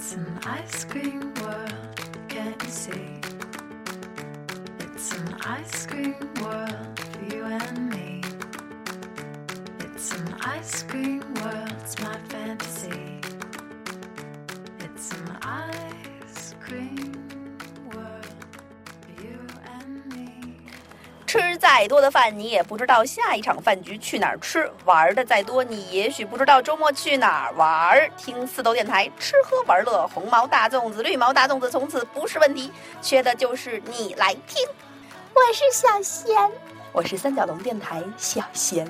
[0.00, 3.20] It's an ice cream world, can't you see?
[4.78, 8.22] It's an ice cream world for you and me.
[9.80, 11.07] It's an ice cream
[21.78, 28.10] 再多的饭，你也不知道下一场饭局去哪儿吃；玩的再多，你也许不知道周末去哪儿玩儿。
[28.16, 34.66] 听四斗电台，吃喝玩乐，红毛大粽子、绿毛大粽子，从此不是问题，缺的就是你来听。
[35.32, 36.50] 我是小贤，
[36.90, 38.84] 我是三角龙电台小贤。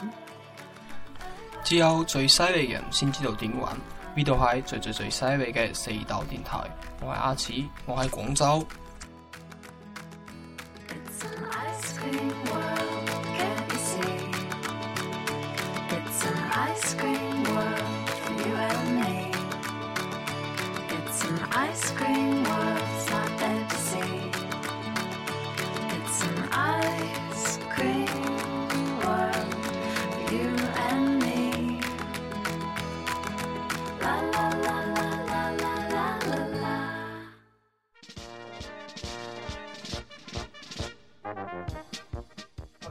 [1.62, 3.76] 只有最犀利嘅人先知道點玩，
[4.14, 6.58] 呢度係最最最犀利嘅四斗電台。
[7.02, 7.52] 我係阿似，
[7.84, 8.66] 我喺廣州。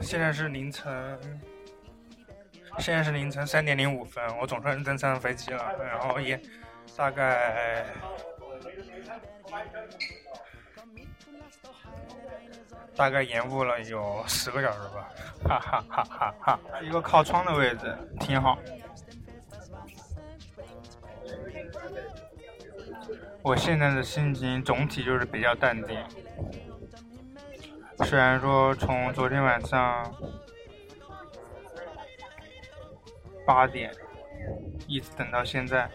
[0.02, 1.57] 现在是凌晨。
[2.80, 6.40] 现在是凌晨三点零五分，我总算登上飞机了，然后也
[6.96, 7.86] 大概
[12.96, 15.10] 大概延误了有十个小时吧，
[15.44, 16.60] 哈哈哈哈哈！
[16.82, 18.58] 一个靠窗的位置挺好。
[23.42, 25.98] 我现在的心情总体就是比较淡定。
[28.04, 30.14] 虽然说从昨天晚上
[33.48, 33.90] 八点
[34.88, 35.90] 一直等到现在，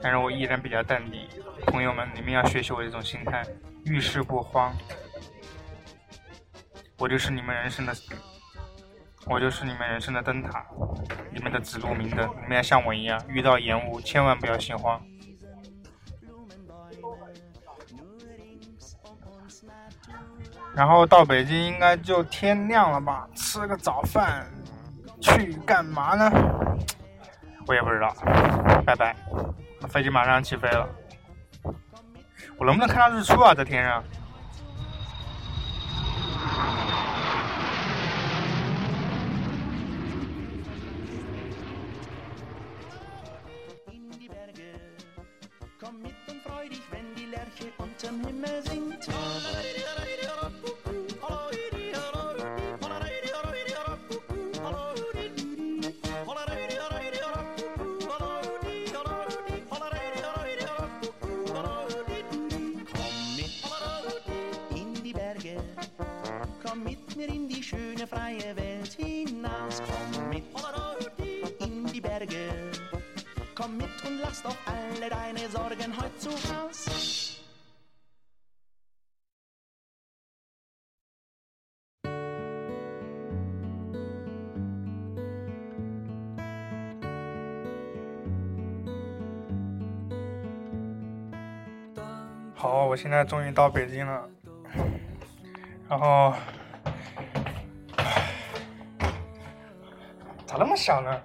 [0.00, 1.26] 但是我依然比较淡定。
[1.66, 3.44] 朋友们，你们要学习我这种心态，
[3.84, 4.72] 遇事不慌。
[6.98, 7.92] 我就是你们人生的，
[9.26, 10.64] 我就是你们人生的灯塔，
[11.32, 12.30] 你们的指路明灯。
[12.40, 15.02] 你们要像我一样，遇到延误千万不要心慌。
[20.74, 23.28] 然后到北京应该就天亮了吧？
[23.34, 24.46] 吃个早饭，
[25.20, 26.30] 去干嘛呢？
[27.66, 28.14] 我也不知道。
[28.84, 29.16] 拜拜，
[29.88, 30.88] 飞机马上起飞了。
[32.58, 33.54] 我能不能看到日出啊？
[33.54, 34.02] 在天上？
[92.86, 94.28] 我现在终于到北京了，
[95.88, 96.32] 然后
[100.46, 101.20] 咋那么小呢？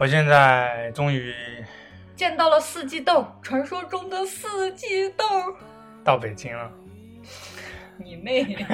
[0.00, 1.34] 我现在终于
[2.16, 5.24] 见到了四季豆，传说中的四季豆。
[6.02, 6.72] 到北京了，
[7.98, 8.66] 你妹！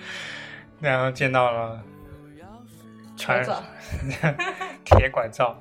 [0.80, 1.84] 然后见到了
[3.14, 3.44] 传
[4.86, 5.54] 铁拐杖，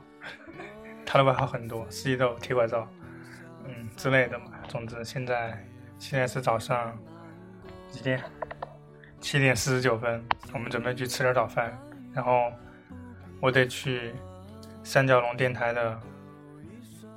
[1.06, 2.88] 他的外号很多，四季豆、铁拐杖，
[3.66, 4.46] 嗯之类的嘛。
[4.70, 5.68] 总之，现在
[6.00, 6.98] 现在是早上
[7.90, 8.24] 几点？
[9.20, 11.78] 七点四十九分，我们准备去吃点早饭，
[12.14, 12.50] 然后
[13.42, 14.14] 我得去
[14.84, 16.00] 三角龙电台的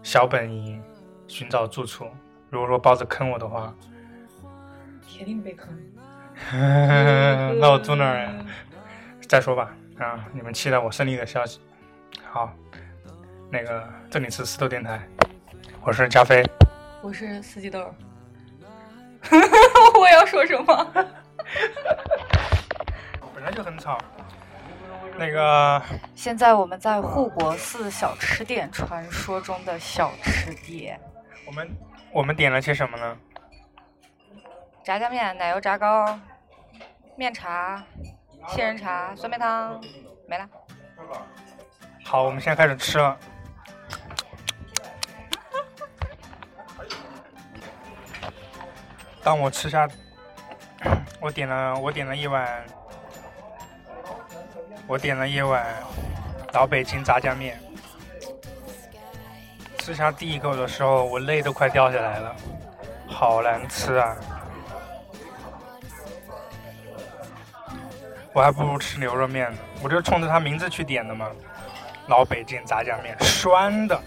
[0.02, 0.82] 小本营
[1.26, 2.08] 寻找住处。
[2.50, 3.74] 如果说包子坑我的话，
[5.06, 5.68] 铁定被坑。
[6.52, 8.30] 那我住那儿
[9.28, 9.74] 再说吧。
[9.98, 11.60] 啊，你们期待我胜利的消息。
[12.30, 12.52] 好，
[13.50, 15.00] 那个这里是石头电台，
[15.82, 16.44] 我是加菲。
[17.02, 17.92] 我是四季豆。
[19.98, 20.94] 我要说什么？
[23.34, 23.98] 本来就很吵。
[25.19, 25.82] 那个
[26.14, 31.00] 现在我们在护国寺小吃店，传说中的小吃店。
[31.47, 31.76] 我们
[32.12, 33.17] 我们点了些什么呢？
[34.85, 36.19] 炸酱面、奶油炸糕、
[37.17, 37.82] 面茶、
[38.49, 39.81] 杏仁茶、酸梅汤，
[40.29, 40.49] 没了。
[42.05, 43.19] 好，我们现在开始吃了。
[49.25, 49.88] 当我吃下，
[51.20, 52.64] 我点了我点了一碗，
[54.87, 55.67] 我点了一碗
[56.53, 57.61] 老北京炸酱面。
[59.79, 62.35] 吃下第一口的时候，我泪都快掉下来了，
[63.09, 64.17] 好难吃啊！
[68.33, 71.31] 我还不如吃牛肉面呢，我就冲着它名字去点的嘛。
[72.09, 74.00] 老北京炸酱面，酸的，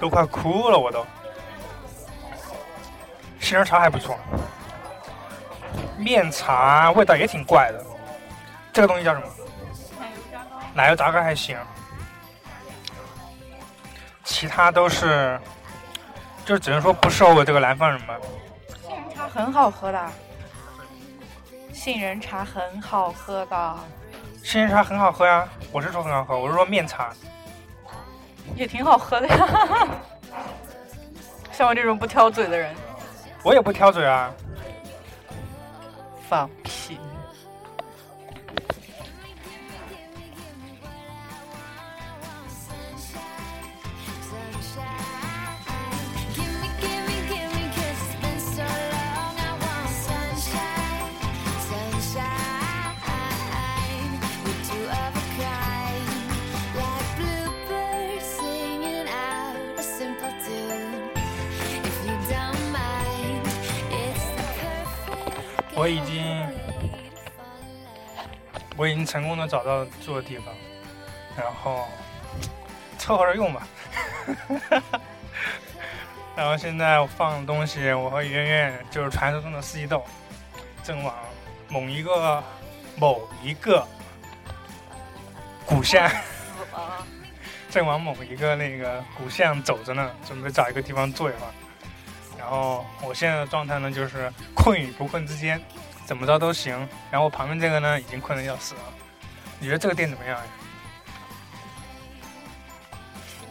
[0.00, 1.04] 都快哭了，我都。
[3.40, 4.16] 杏仁茶还不错，
[5.98, 7.84] 面茶味道也挺怪的。
[8.74, 9.26] 这个东西叫什么？
[10.74, 11.56] 奶油炸糕还行，
[14.24, 15.40] 其他都是，
[16.44, 18.18] 就只能说不适合我这个南方人吧。
[18.82, 20.10] 杏仁茶很好喝的，
[21.72, 23.76] 杏仁茶很好喝的，
[24.42, 27.12] 杏仁茶很好喝呀，我是说很好喝，我是说面茶。
[28.56, 29.48] 也挺好喝的呀。
[31.52, 32.74] 像我这种不挑嘴的人，
[33.44, 34.34] 我也不挑嘴啊。
[36.28, 36.98] 放屁。
[65.84, 66.24] 我已经，
[68.74, 70.46] 我已经成功的找到住的地方，
[71.36, 71.86] 然后
[72.96, 73.68] 凑合着用吧。
[76.34, 80.02] 然后现在我放东西，我和圆圆就是传说中的四季豆，
[80.82, 81.14] 正往
[81.68, 82.42] 某一个
[82.96, 83.86] 某一个
[85.66, 86.10] 古巷，
[87.68, 91.52] 正往某一个那个古巷走着呢，准备找一个地方坐一会儿。
[92.44, 95.58] 然后我现在的状态呢，就是困与不困之间，
[96.04, 96.86] 怎么着都行。
[97.10, 98.80] 然后旁边这个呢，已经困得要死了。
[99.58, 100.44] 你觉得这个店怎么样呀？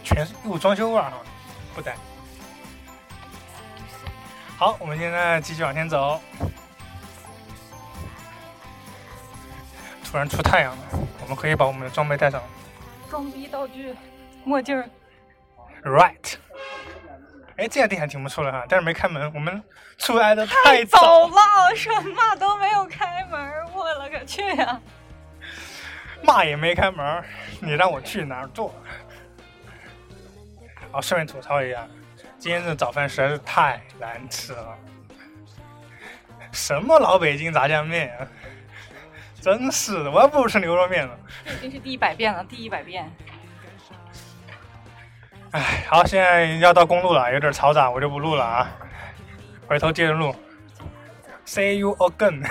[0.04, 1.18] 全是有装修味儿哈，
[1.74, 1.95] 不呆。
[4.57, 6.22] 好，我们现在继续往前走。
[10.04, 10.84] 突然出太阳了，
[11.19, 12.39] 我们可以把我们的装备带上。
[13.10, 13.96] 装逼道具，
[14.44, 14.88] 墨镜儿。
[15.82, 16.43] Right。
[17.57, 19.31] 哎，这家店还挺不错的哈，但是没开门。
[19.33, 19.62] 我们
[19.98, 23.39] 出来的太早早，了，什么都没有开门，
[23.74, 24.79] 我勒个去呀、
[26.24, 27.24] 嘛也没开门，
[27.60, 28.74] 你让我去哪儿坐？
[30.91, 31.88] 哦，顺便吐槽一下，
[32.39, 34.77] 今天的早饭实在是太难吃了，
[36.51, 38.27] 什么老北京炸酱面啊，
[39.39, 41.13] 真是的，我还不如吃牛肉面呢。
[41.45, 43.07] 这已经是第一百遍了，第一百遍。
[45.53, 48.72] 哎，好，现在要到公路了，有点嘈杂，我就不录了啊，
[49.67, 50.36] 回头接着录。
[51.45, 52.43] See you again。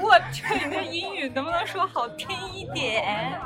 [0.00, 3.40] 我去，你的英语能不能说好听一点？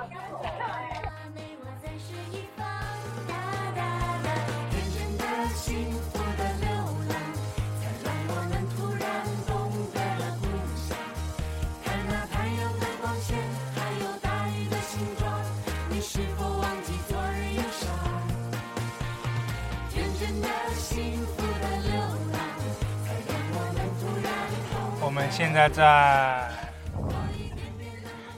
[25.17, 26.47] 们现在在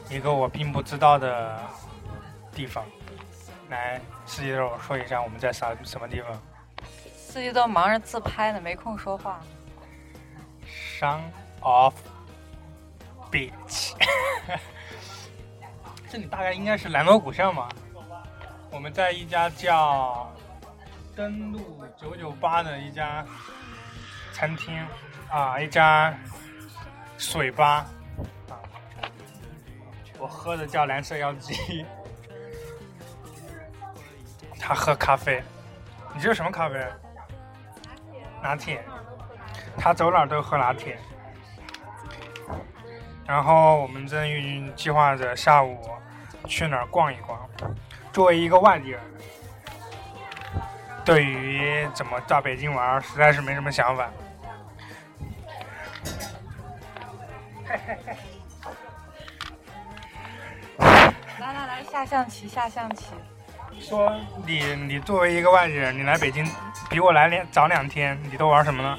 [0.09, 1.61] 一个我并不知道的
[2.53, 2.85] 地方，
[3.69, 6.41] 来，四季豆说一下我们在啥什么地方？
[7.17, 9.41] 四季豆忙着自拍呢，没空说话。
[11.01, 11.21] Son
[11.59, 11.95] of
[13.29, 13.95] Beach，
[16.09, 17.69] 这里大概应该是南锣鼓巷吧。
[18.71, 20.33] 我们在一家叫
[21.17, 23.27] 登陆九九八的一家
[24.33, 24.87] 餐厅
[25.29, 26.17] 啊，一家
[27.19, 27.85] 水吧，
[30.19, 31.85] 我喝的叫蓝色妖姬，
[34.59, 35.43] 他喝咖啡。
[36.15, 36.87] 你这是什么咖啡？
[38.41, 38.83] 拿铁。
[39.77, 40.99] 他走哪都喝拿铁。
[43.27, 45.79] 然后我们正预计划着下午
[46.47, 47.39] 去哪儿逛一逛。
[48.13, 49.01] 作为一个外地人，
[51.05, 54.09] 对于怎么到北京玩，实在是没什么想法。
[61.39, 63.07] 来来来，下象棋，下象棋。
[63.81, 64.13] 说
[64.47, 66.45] 你你作为一个外地人，你来北京
[66.91, 68.99] 比我来两早两天，你都玩什么呢？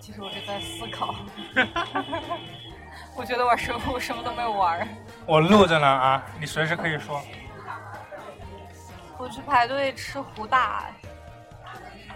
[0.00, 1.14] 其实我是在思考，
[3.16, 4.86] 我觉得我什么我什么都没有玩。
[5.26, 7.22] 我录着呢啊，你随时可以说。
[9.16, 10.86] 我去排队吃胡大，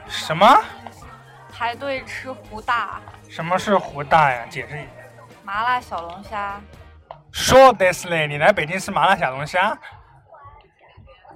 [0.08, 0.46] 什么？
[1.56, 4.44] 排队吃胡大什么是胡大呀？
[4.50, 4.88] 解释一下。
[5.44, 6.60] 麻辣小龙虾。
[7.30, 9.76] 说的是嘞，你来北京吃麻辣小龙虾？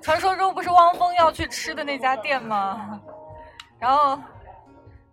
[0.03, 3.01] 传说中不是汪峰要去吃的那家店吗？
[3.79, 4.21] 然后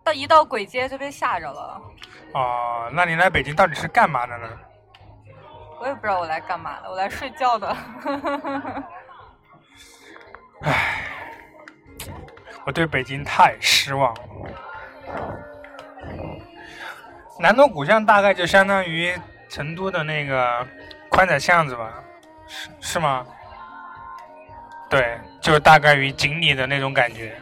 [0.03, 1.81] 到一到簋街就被吓着了。
[2.33, 4.49] 哦，那你来北京到底是干嘛的呢？
[5.79, 7.77] 我也不知道我来干嘛的，我来睡觉的。
[10.61, 11.03] 唉，
[12.65, 14.21] 我对北京太失望了。
[17.39, 19.13] 南锣鼓巷大概就相当于
[19.49, 20.65] 成都的那个
[21.09, 22.03] 宽窄巷子吧，
[22.47, 23.25] 是是吗？
[24.89, 27.35] 对，就大概于锦里的那种感觉。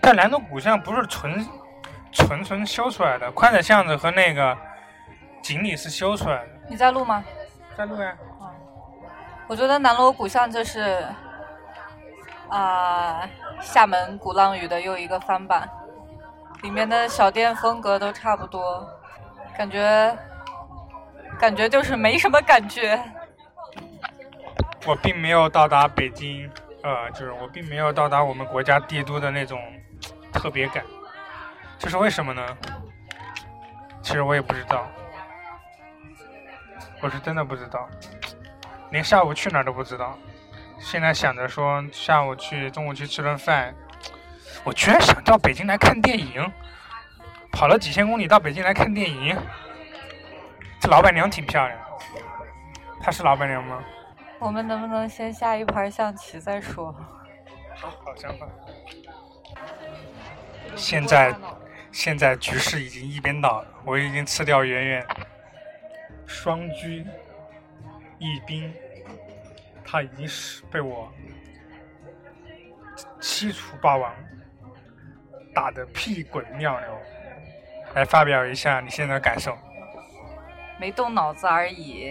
[0.00, 1.46] 但南锣鼓巷不是纯
[2.12, 4.56] 纯纯修出来的，宽窄巷子和那个
[5.42, 6.48] 锦里是修出来的。
[6.68, 7.24] 你在录吗？
[7.76, 8.14] 在录呀。
[9.46, 11.04] 我觉得南锣鼓巷就是
[12.48, 13.28] 啊、
[13.60, 15.68] 厦门鼓浪屿的又一个翻版，
[16.62, 18.86] 里面的小店风格都差不多，
[19.56, 20.16] 感觉
[21.38, 23.02] 感觉就是没什么感觉。
[24.86, 26.50] 我并没有到达北京，
[26.82, 29.60] 呃，就是我并没有到达我们国家帝都的那种
[30.32, 30.84] 特别感，
[31.78, 32.42] 这是为什么呢？
[34.02, 34.86] 其实我也不知道，
[37.00, 37.88] 我是真的不知道，
[38.90, 40.18] 连下午去哪儿都不知道。
[40.78, 43.74] 现在想着说下午去，中午去吃顿饭，
[44.64, 46.52] 我居然想到北京来看电影，
[47.50, 49.36] 跑了几千公里到北京来看电影。
[50.80, 51.78] 这老板娘挺漂亮，
[53.00, 53.82] 她是老板娘吗？
[54.38, 56.94] 我们能不能先下一盘象棋再说？
[57.74, 58.46] 好好想法。
[60.76, 61.34] 现在
[61.92, 65.06] 现在局势已经一边倒了，我已经吃掉圆圆，
[66.26, 66.88] 双车
[68.18, 68.72] 一兵，
[69.84, 71.12] 他已经是被我
[73.20, 74.14] 七除八亡，
[75.54, 76.88] 打得屁滚尿流。
[77.94, 79.56] 来发表一下你现在的感受。
[80.78, 82.10] 没动脑子而已。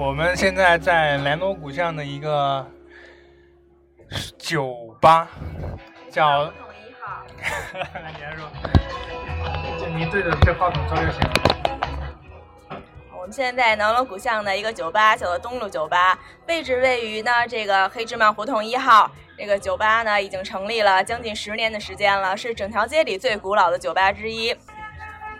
[0.00, 2.66] 我们现在在南锣鼓巷的一个
[4.38, 5.28] 酒吧，
[6.10, 6.44] 叫。
[7.74, 8.50] 来，你来说。
[9.78, 12.80] 就你对着这话筒说就行了。
[13.12, 19.10] 我们现在在南锣鼓巷的一个酒吧，叫做东路酒吧，位置位于呢这个黑芝麻胡同一号。
[19.36, 24.56] 这个酒吧呢已经成立了将近十年的时间了，是整条街里最古老的酒吧之一。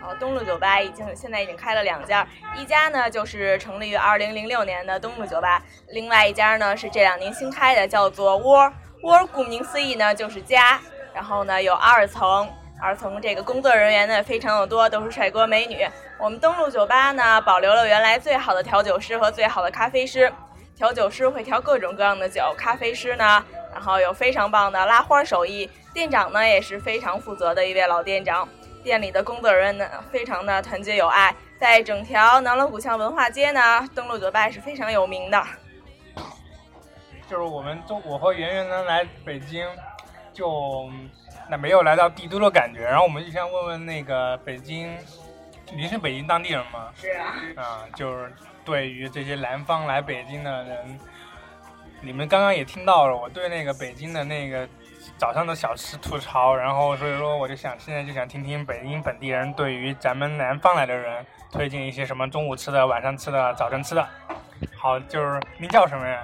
[0.01, 2.27] 好，东路酒吧已经现在已经开了两家，
[2.57, 9.27] 一家呢就是成立于二零零六年的东路酒吧，另外一家呢是这两年新开的，叫做窝窝。
[9.27, 10.79] 顾名思义呢就是家，
[11.13, 12.49] 然后呢有二层，
[12.81, 15.87] 二层这个工作人员呢非常的多，都是帅哥美女。
[16.17, 20.33] 我们东路酒吧呢保留了原来最好的调酒师和最好的咖啡师，
[20.75, 28.49] 调酒师会调各种各样的酒，咖啡师呢，然后有非常棒的拉花手艺，店长呢也是非常负责的一位老店长。
[28.81, 35.43] 店里的工作人员呢，非常的团结友爱，在整条南锣鼓巷文化街呢，登陆酒吧是非常有名的。
[37.29, 39.65] 就是我们中，我和圆圆呢来北京，
[40.33, 40.89] 就
[41.49, 42.81] 那没有来到帝都的感觉。
[42.81, 44.97] 然后我们就想问问那个北京
[45.73, 46.91] 您是北京当地人吗？
[46.95, 47.33] 是啊。
[47.55, 48.33] 啊，就是
[48.65, 50.99] 对于这些南方来北京的人，
[52.01, 54.67] 你们刚刚也听到了，我对那个北京的那个
[55.21, 64.03] 早上的小吃吐槽，然后所以说我就想现在就想听听北京本地人对于咱们南方来的人推荐一些什么中午吃的、晚上吃的、早晨吃的。
[64.75, 66.23] 好，就是您叫什么呀？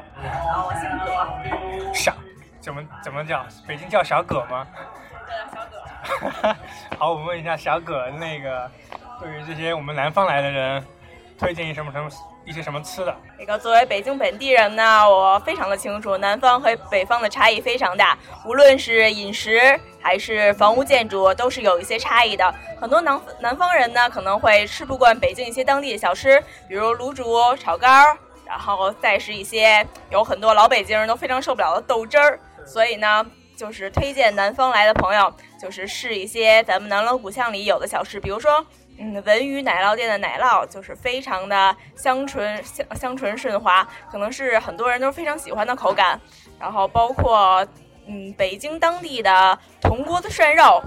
[0.52, 0.90] 啊，我姓
[1.86, 2.12] 葛，小，
[2.60, 3.46] 怎么怎么叫？
[3.68, 4.66] 北京叫小葛吗？
[5.54, 5.60] 小
[6.42, 6.56] 葛。
[6.98, 8.68] 好，我们问一下小葛，那个
[9.22, 10.84] 对于这些我们南方来的人，
[11.38, 12.10] 推荐一什么什么
[12.48, 13.14] 一些什么吃的？
[13.38, 22.56] 那个作为北京本地人呢，我非常的清楚，南方和北方的差异非常大，无论是饮食还是房屋建筑，都是有一些差异的。
[22.80, 32.40] 很多南南方人呢，可能会吃不惯北京一些当地的小吃，比如卤煮、炒肝儿，然后再是一些有很多老北京人都非常受不了的豆汁儿。
[32.66, 33.26] 所以呢，
[33.58, 38.66] 就是推荐南方来的朋友，就是试一些咱们南锣鼓巷里有的小吃，比如说。
[38.98, 46.20] 嗯，文宇奶酪店的奶酪就是非常的香醇、香香醇顺滑，可能是很多人都非常喜欢的口感。
[46.60, 47.66] 然后包括
[48.08, 50.82] 嗯，北京当地的铜锅子涮肉，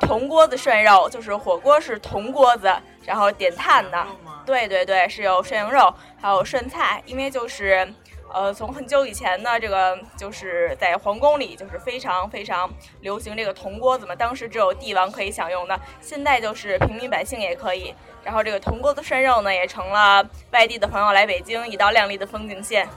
[0.00, 4.06] 铜锅子涮肉就是火锅是铜锅子，然后点炭的。
[4.44, 7.92] 对对对，是有涮羊肉，还有涮菜，因为就是。
[8.34, 12.68] 呃，从很久以前呢，这个就是在皇宫里就是非常非常
[13.00, 17.94] 流行这个铜锅子嘛，当时只有帝王可以享用的，现在就是平民百姓也可以。
[18.24, 22.88] 然后这个铜锅子涮肉呢，也成了外地的朋友来北京一道亮丽的风景线。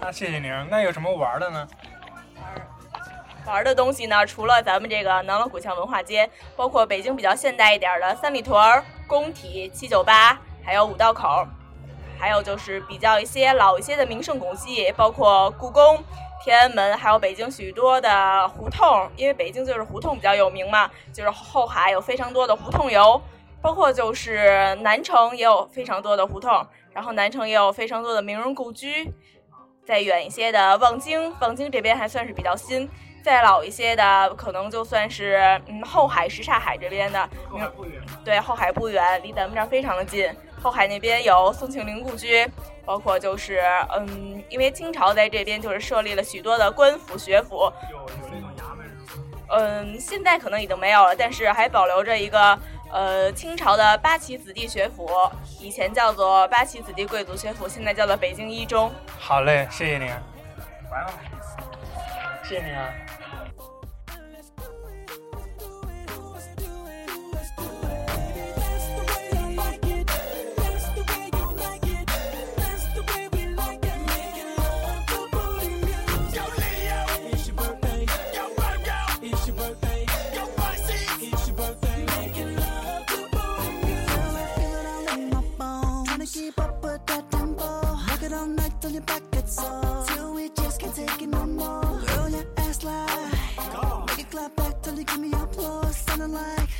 [0.00, 0.50] 那谢谢您。
[0.70, 1.68] 那有什么玩的呢？
[3.44, 8.58] 玩的东西呢，除了咱们这个南锣鼓巷文化街，包括北京比较现代一点的三里屯、
[9.06, 11.46] 工体、七九八，还有五道口。
[12.18, 16.02] 还有就是比较一些老一些的名胜古迹，包括故宫、
[16.44, 20.90] 天安门，还有北京许多的胡同，因为北京就是胡同比较有名嘛。
[21.12, 23.20] 就是后海有非常多的胡同游，
[23.60, 29.12] 包括就是南城也有非常多的胡同，然后南城也有非常多的名人故居。
[29.86, 32.88] 再远一些的望京，望京这边还算是比较新。
[33.22, 37.28] 再老一些的，可能就算是嗯后海什刹海这边的。
[37.50, 38.00] 后海不远。
[38.24, 40.28] 对，后海不远，离咱们这儿非常的近。
[40.66, 42.44] 后海那边有宋庆龄故居，
[42.84, 43.60] 包括就是
[43.94, 47.72] 嗯，因为清朝在这边就是设立了许多的官府、学府。
[47.88, 48.84] 有有那种衙门？
[49.48, 52.58] 嗯，现在可能已经没有了，但是还保留着一个
[52.90, 55.08] 呃清朝的八旗子弟学府，
[55.60, 58.92] 以前叫做八旗子弟贵族学府，现在叫做北京一中。
[59.20, 60.08] 好嘞，谢谢您。
[60.90, 61.12] 完了，
[62.42, 62.92] 谢谢您啊。
[88.86, 90.04] Till your back gets sore.
[90.08, 92.00] Till we just can't take it no more.
[92.06, 94.06] Girl, your ass like.
[94.06, 95.96] Make it clap back till you give me applause.
[95.96, 96.70] Sounding like.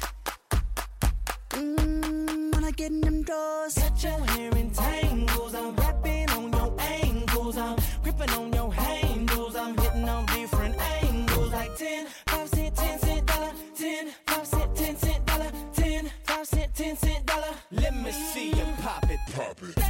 [1.51, 3.75] Mmm, when I get in them doors.
[3.75, 5.55] Got your hair in tangles.
[5.55, 7.57] I'm rapping on your ankles.
[7.57, 9.57] I'm gripping on your handles.
[9.57, 11.53] I'm hitting on different angles.
[11.53, 13.53] Like 10, 5 cent, 10 cent dollar.
[13.77, 15.51] 10, 5 cent, 10 cent dollar.
[15.75, 17.55] 10, 5 cent, 10 cent dollar.
[17.73, 19.19] Let me see you pop it.
[19.35, 19.86] Pop it.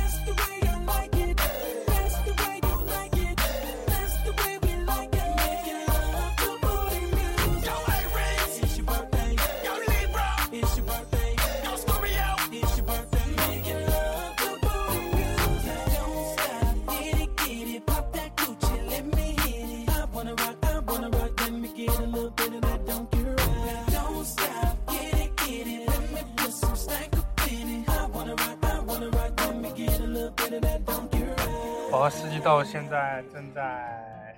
[31.96, 34.37] 我和司机豆现在正在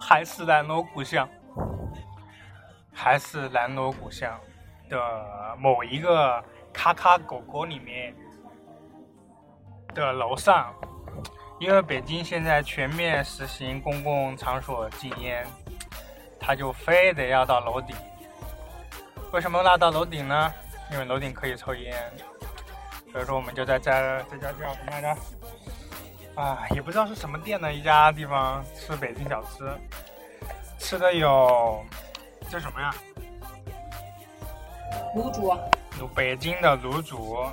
[0.00, 1.28] 还是南锣鼓巷，
[2.92, 4.36] 还是南锣鼓巷
[4.88, 8.12] 的某一个卡卡狗狗里面
[9.94, 10.74] 的楼上，
[11.60, 15.46] 因为北京现在全面实行公共场所禁烟，
[16.40, 17.94] 他就非得要到楼顶。
[19.32, 20.52] 为什么拉到楼顶呢？
[20.90, 21.96] 因为楼顶可以抽烟，
[23.12, 25.16] 所以说我们就在这儿这家叫什么来着？
[26.36, 29.70] 啊，也不知道是什么店的一家地方吃北京小吃，
[30.78, 31.84] 吃的有
[32.48, 32.94] 这什么呀？
[35.14, 35.54] 卤煮、
[35.98, 37.46] 有北京的卤煮、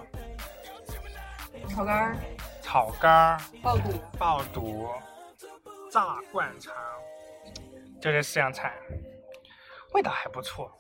[1.70, 2.16] 炒肝儿、
[2.62, 4.02] 炒肝儿、爆肚。
[4.18, 4.90] 爆肚、
[5.92, 6.74] 炸灌肠，
[8.00, 8.74] 就这四样菜，
[9.94, 10.72] 味道还不错。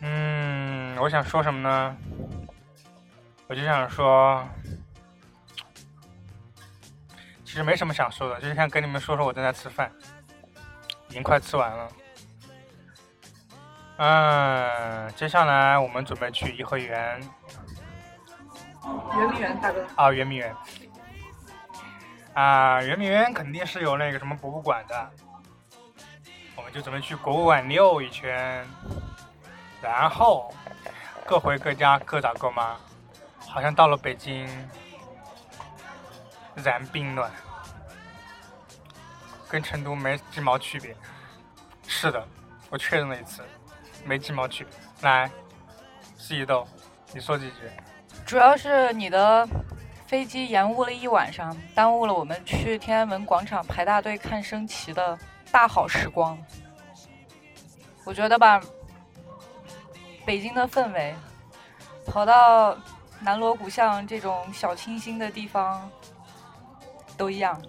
[0.00, 1.96] 嗯，我想说什么呢？
[3.48, 4.42] 我就想说，
[7.52, 9.92] 其实没什么想说的，就是想跟你们说说我正在吃饭，
[11.10, 11.88] 已经快吃完了。
[13.98, 17.20] 嗯，接下来我们准备去颐和园
[19.18, 20.56] 圆明园大哥，啊，圆明园。
[22.32, 25.10] 啊，圆明园肯定是有那个什么博物馆的，
[26.56, 28.66] 我们就准备去博物馆溜一圈，
[29.82, 30.54] 然后
[31.26, 32.78] 各回各家，各找各妈。
[33.46, 34.48] 好像到了北京，
[36.56, 37.30] 然并卵，
[39.48, 40.96] 跟成都没鸡毛区别。
[41.86, 42.26] 是的，
[42.70, 43.42] 我确认了一次，
[44.04, 44.72] 没鸡毛区别。
[45.02, 45.30] 来，
[46.16, 46.66] 四一豆，
[47.12, 47.70] 你说几句？
[48.24, 49.48] 主要是你的
[50.06, 55.18] 飞机延误了一晚上，耽误了我们去天安门广场排大队看升旗的
[55.50, 56.38] 大好时光。
[58.04, 58.60] 我觉得吧，
[60.24, 61.14] 北京的氛围，
[62.06, 62.76] 跑到
[63.20, 65.90] 南锣鼓巷这种小清新的地方
[67.16, 67.60] 都一样。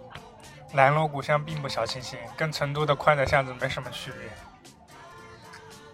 [0.72, 4.30] 南锣鼓巷并不小清新，跟成都的宽窄巷子没什么区别。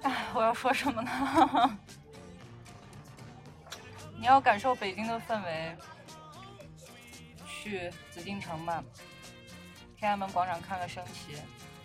[0.04, 1.78] 哎，我要说什么呢？
[4.18, 5.78] 你要感受北京的氛围，
[7.46, 8.84] 去紫禁城吧，
[9.98, 11.42] 天安门广场看个升旗，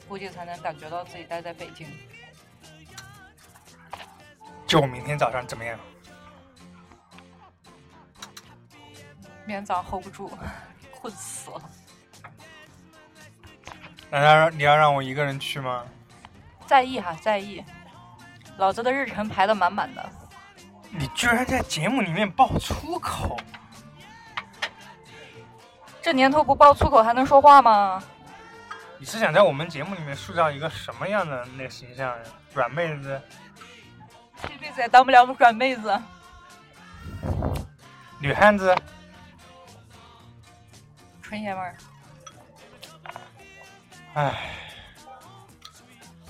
[0.09, 1.89] 估计才能感觉到自己待在北京。
[4.67, 5.79] 就我明天早上怎么样？
[9.47, 10.31] 明天早上 hold 不住，
[11.05, 11.61] 困死了。
[14.11, 15.85] 难道让你要让我一个人去吗？
[16.67, 17.63] 在意哈，在意。
[18.57, 20.11] 老子的日程排的满满的，
[20.89, 23.37] 你居然在节目里面爆粗口！
[26.01, 28.03] 这年头不爆粗口还能说话吗？
[28.97, 32.25] 你是想在我们节目里面塑造一个什么样的那形象呀？
[32.55, 33.21] 软妹子、
[34.41, 36.01] 这辈子也当不了软妹子。
[38.19, 38.75] 女汉子？
[41.35, 41.77] 纯爷们儿，
[44.15, 44.53] 唉，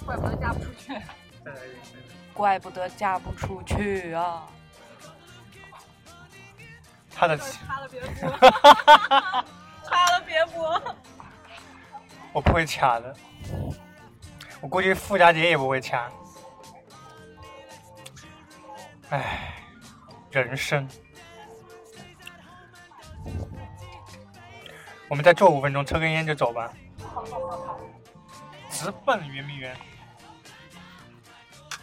[0.07, 1.03] 怪不得嫁不出去，
[2.33, 4.49] 怪不得嫁不出去啊！
[7.14, 8.31] 他的擦 了别播，
[9.83, 10.83] 擦了别播。
[12.33, 13.14] 我不会掐的，
[14.62, 16.11] 我估计傅家姐也不会掐。
[19.11, 19.53] 唉，
[20.31, 20.88] 人生。
[25.09, 26.73] 我们再坐五分钟，抽根烟就走吧。
[28.71, 29.77] 直奔圆明园。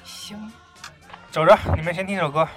[0.03, 0.51] 行，
[1.31, 2.47] 走着，你们先听首歌。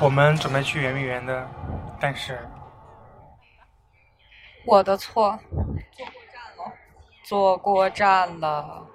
[0.00, 1.48] 我们准备去圆明园的，
[1.98, 2.46] 但是
[4.66, 5.38] 我的错，
[5.96, 6.72] 坐过站了。
[7.24, 8.86] 坐过站了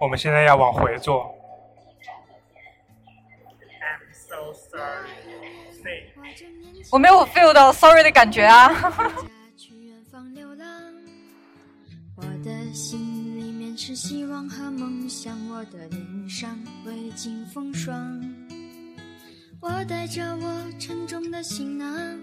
[0.00, 1.34] 我们现在要往回坐。
[6.90, 8.70] 我没有 feel 到 sorry 的感觉啊！
[12.16, 12.98] 我的心
[13.38, 18.20] 里面是希望和梦想，我的脸上未经风霜。
[19.60, 22.20] 我带着我沉重的行囊，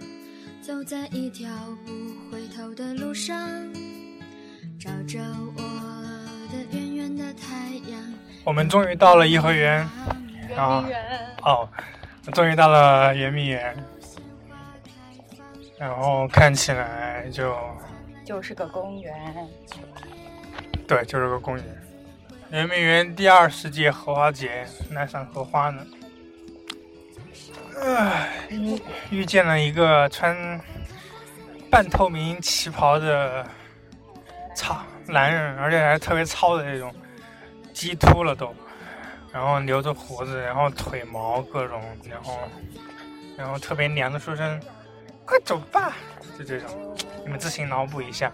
[0.68, 1.48] 走在一条
[1.86, 1.94] 不
[2.30, 3.38] 回头的路上，
[4.78, 5.18] 照着
[5.56, 5.64] 我
[6.52, 8.14] 的圆圆的太阳。
[8.44, 9.80] 我们终于到了颐和园
[10.58, 10.84] 啊！
[11.44, 11.70] 哦，
[12.34, 13.74] 终于到了圆明园，
[15.80, 17.58] 然后看起来就
[18.26, 19.48] 就是个公园，
[20.86, 21.66] 对，就是个公园。
[22.52, 25.82] 圆明园第二十届荷花节来赏荷花呢。
[27.82, 28.48] 唉，
[29.10, 30.60] 遇见了一个穿
[31.70, 33.46] 半透明旗袍的
[34.56, 36.94] 糙男人，而且还特别糙的那种，
[37.74, 38.54] 鸡秃了都，
[39.32, 42.40] 然后留着胡子，然后腿毛各种，然后
[43.38, 44.60] 然后特别娘的说声
[45.24, 45.96] “快走吧”，
[46.38, 48.32] 就这种，你们自行脑补一下。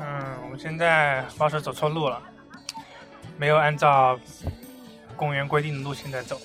[0.00, 2.20] 嗯，我们现在不好意思走错路了，
[3.36, 4.18] 没有按照
[5.16, 6.40] 公园规定的路线在走。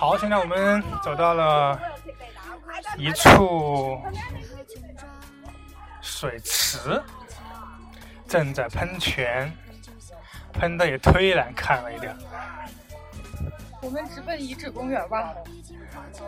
[0.00, 1.78] 好，现在我们走到了
[2.96, 4.00] 一处
[6.00, 7.02] 水池，
[8.26, 9.52] 正在喷泉，
[10.54, 12.16] 喷的也忒难看了一点。
[13.82, 15.34] 我们直奔遗址公园吧。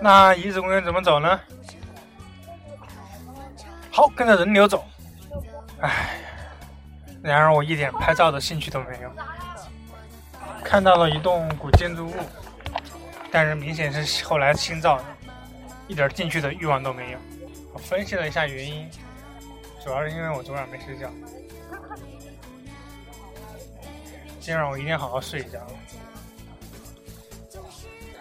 [0.03, 1.41] 那遗址公园怎么走呢？
[3.91, 4.85] 好，跟着人流走。
[5.81, 6.19] 唉，
[7.23, 9.11] 然而我一点拍照的兴趣都没有。
[10.63, 12.15] 看到了一栋古建筑物，
[13.33, 15.05] 但是明显是后来新造的，
[15.89, 17.19] 一点进去的欲望都没有。
[17.73, 18.87] 我分析了一下原因，
[19.83, 21.11] 主要是因为我昨晚没睡觉，
[24.39, 25.67] 今晚我一定好好睡一觉。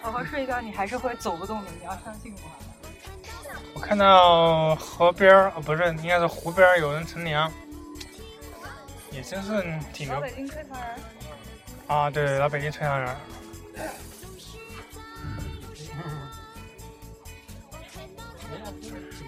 [0.00, 2.40] 好好睡一觉，你还是会走不动的，你要相信我。
[3.74, 7.52] 我看到河边儿，哦，不是，应该是湖边儿有人乘凉，
[9.10, 10.98] 也真是挺牛京吹船人，
[11.86, 12.10] 啊！
[12.10, 13.14] 对，老北京吹凉人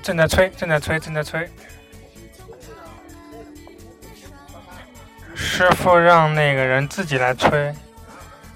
[0.05, 1.51] 正在吹，正在吹，正在吹。
[5.35, 7.75] 师傅让那个人自己来吹，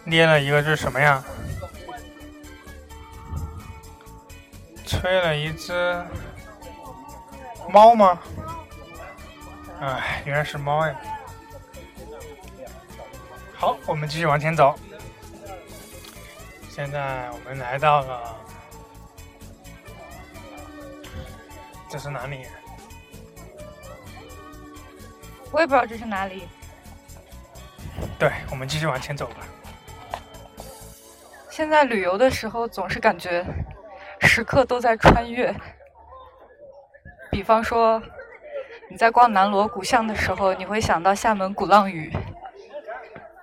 [0.04, 1.24] 捏了一个这是什么呀？
[4.84, 6.04] 吹了一只
[7.70, 8.18] 猫吗？
[9.80, 10.94] 哎，原来是猫呀！
[13.56, 14.78] 好，我们继续往前走。
[16.68, 18.36] 现在我们来到了，
[21.88, 22.46] 这是哪里？
[25.50, 26.46] 我也不知道这是哪里。
[28.18, 29.36] 对，我们继续往前走吧。
[31.48, 33.44] 现在旅游的时候，总是感觉
[34.20, 35.54] 时刻都在穿越。
[37.30, 38.00] 比方说，
[38.90, 42.12] 你在逛南锣鼓巷的时候，你会想到厦门鼓浪屿；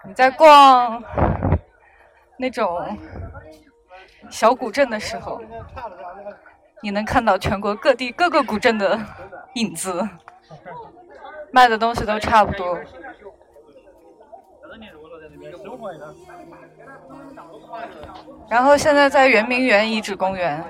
[0.04, 1.04] 你在逛
[2.38, 2.98] 那种
[4.30, 5.42] 小古镇的时候，
[6.82, 9.00] 你能看到全国各地各个古镇的
[9.56, 10.08] 影子，
[11.52, 12.78] 卖的东西都差不多。
[18.50, 20.64] 然后现在在圆明园遗址公园，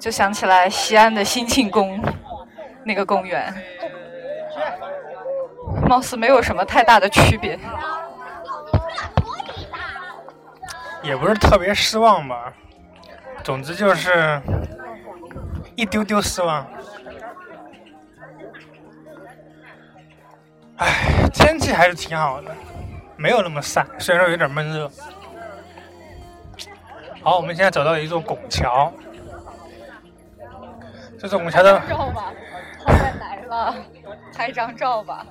[0.00, 2.02] 就想起来西安的兴庆宫
[2.84, 3.54] 那个公园，
[5.88, 7.58] 貌似没有什么太大的区别。
[11.02, 12.52] 也不是特别失望吧，
[13.46, 14.42] 总之就是
[15.76, 16.66] 一丢丢失望。
[20.78, 22.50] 唉，天气还是挺好的，
[23.16, 24.90] 没有那么晒，虽然说有点闷热。
[27.22, 28.92] 好，我们现在走到一座拱桥，
[31.16, 32.32] 这座拱桥的照吧，
[32.84, 33.76] 好在来了，
[34.36, 35.24] 拍张照吧。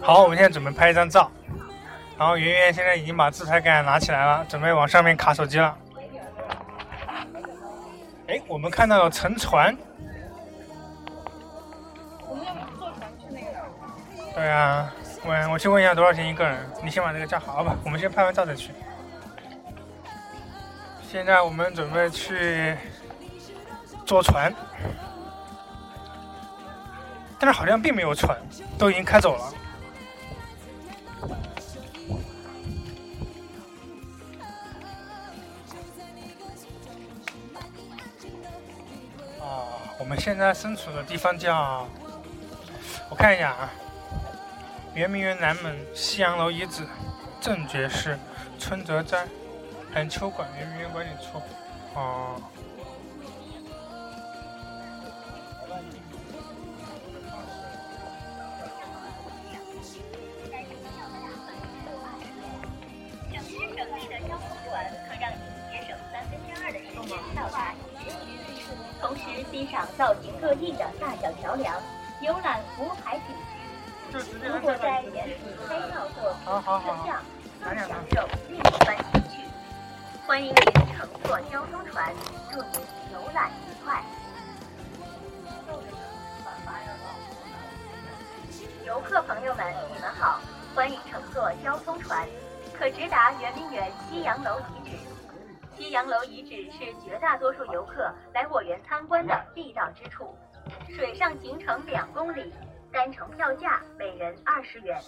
[0.00, 1.28] 好，我们现在准备拍一张照。
[2.16, 5.76] 然后圆圆现在已经把自拍杆拿起来了，准备往上面卡手机了。
[8.34, 9.76] 哎，我们看到了沉船。
[12.28, 14.34] 我们要坐船去那个？
[14.34, 14.92] 对啊，
[15.24, 16.58] 我我去问一下多少钱一个人。
[16.82, 18.72] 你先把这个叫好吧，我们先拍完照再去。
[21.08, 22.76] 现在我们准备去
[24.04, 24.52] 坐船，
[27.38, 28.36] 但是好像并没有船，
[28.76, 29.44] 都已经开走了。
[40.24, 41.86] 现在身处的地方叫，
[43.10, 43.70] 我看一下啊，
[44.94, 46.82] 圆明园南门西洋楼遗址，
[47.42, 48.18] 正觉寺
[48.58, 49.26] 春泽斋
[49.92, 51.42] 寒秋馆圆明园管理处。
[51.92, 52.40] 哦、
[70.54, 71.74] 造型各异的大小桥梁，
[72.20, 74.38] 游览湖海景区。
[74.46, 75.28] 如果在园。
[75.28, 75.34] 里
[75.66, 77.22] 拍照或好好摄像，
[77.60, 79.40] 更享受另一番情趣。
[80.26, 80.56] 欢迎您
[80.96, 82.14] 乘坐交通船，
[82.52, 82.80] 祝您
[83.12, 84.02] 游览愉快。
[88.86, 90.40] 游客朋友们，你们好，
[90.74, 92.28] 欢迎乘坐交通船，
[92.78, 93.90] 可直达圆明园。
[94.08, 94.96] 西洋楼遗址。
[95.76, 98.80] 西洋楼遗址是绝大多数游客来我园。
[98.84, 100.32] 参观的必到之处。
[100.92, 102.52] 水上行程两公里，
[102.92, 105.00] 单程票价每人二十元。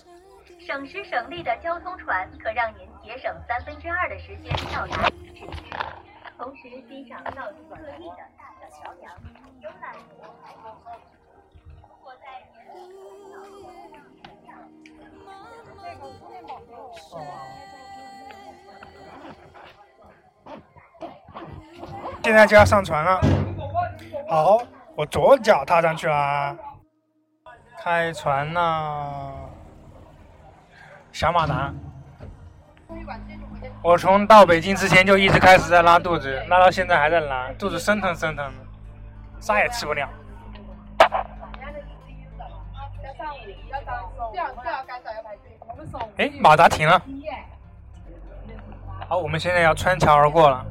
[0.58, 5.70] 省时省力的交通船可让您节省三分之二的时间到达遗址区，
[6.38, 9.12] 同时欣赏造型各异的大小桥梁，
[9.60, 10.96] 游览湖海风光。
[12.04, 12.26] 我在
[22.22, 23.20] 现在就要上船了。
[24.28, 24.58] 好，
[24.96, 26.56] 我左脚踏上去啦，
[27.82, 29.30] 开船啦，
[31.12, 31.70] 小马达。
[33.82, 38.52] 我从到北京之前就一直开始在拉肚子，拉到现在还在拉，肚子生疼生疼的，
[39.38, 40.08] 啥也吃不了。
[46.16, 47.02] 哎，马达停了，
[49.06, 50.64] 好，我们现在要穿桥而过了。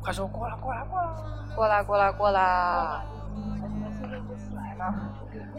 [0.00, 1.08] 快说过来，过来，过来！
[1.54, 3.00] 过来过来过来！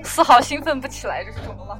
[0.03, 1.79] 丝毫兴奋不起来，这是怎么了？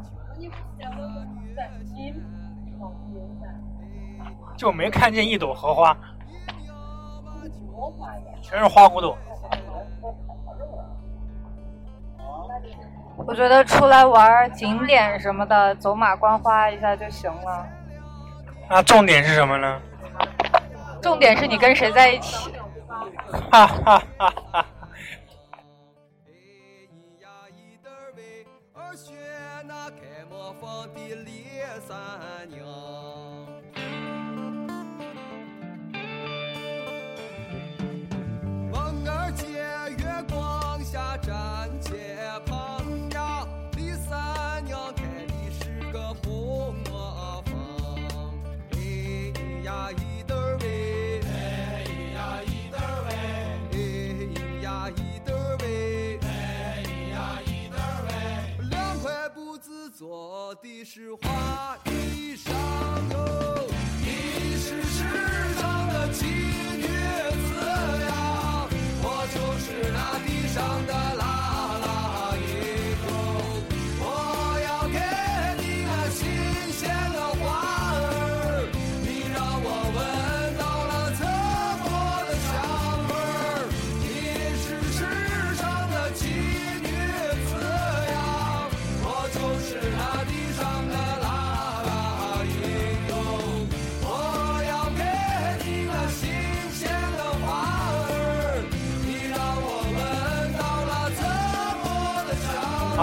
[4.56, 5.98] 就没看见一朵荷花，
[8.42, 9.18] 全是花骨朵。
[13.26, 17.68] 我觉得出来玩景点什么的，走马观花一下就行了。
[18.70, 19.82] 那重点是什么呢？
[21.02, 22.54] 重点是你跟谁在一起。
[23.52, 24.66] 哈哈哈哈！
[28.74, 29.14] 而学
[29.68, 31.46] 那开磨坊的李
[31.88, 33.13] 三娘。
[60.94, 61.76] 是花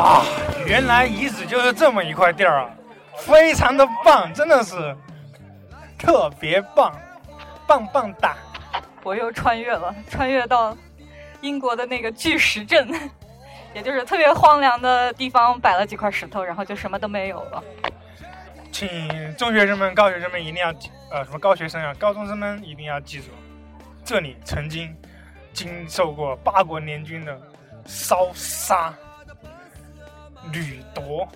[0.01, 0.25] 啊，
[0.67, 2.71] 原来遗址就是这么一块地儿啊，
[3.19, 4.97] 非常的棒，真的是
[5.99, 6.91] 特别棒，
[7.67, 8.35] 棒棒哒！
[9.03, 10.75] 我又穿越了，穿越到
[11.43, 12.89] 英国的那个巨石阵，
[13.75, 17.63] 也就是特别荒凉的地方，摆了几块石头，然后就什么都没有了。
[18.73, 23.27] 请中学生们、高学生们一定要记，呃，什么高学生啊，高中生们一定要记住，
[24.03, 24.97] 这里曾经
[25.53, 27.39] 经受过八国联军的
[27.85, 28.95] 烧杀
[30.53, 30.63] 掠
[30.95, 31.29] 夺。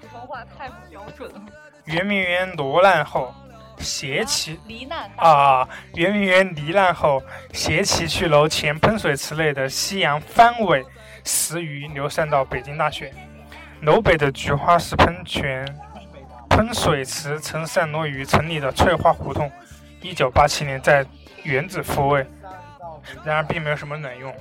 [0.00, 1.40] 普通话太不标准了。
[1.84, 3.34] 圆明园落难后，
[3.78, 10.84] 携其罹难啊，圆明园罹难后，携其去楼前喷水池内的西洋帆尾
[11.24, 13.12] 十余流散到北京大学。
[13.82, 15.66] 楼北的菊花石喷泉
[16.48, 19.50] 喷水池曾散落于城里的翠花胡同。
[20.00, 21.04] 一九八七年在
[21.42, 22.26] 原址复位，
[23.24, 24.34] 然而并没有什么卵用。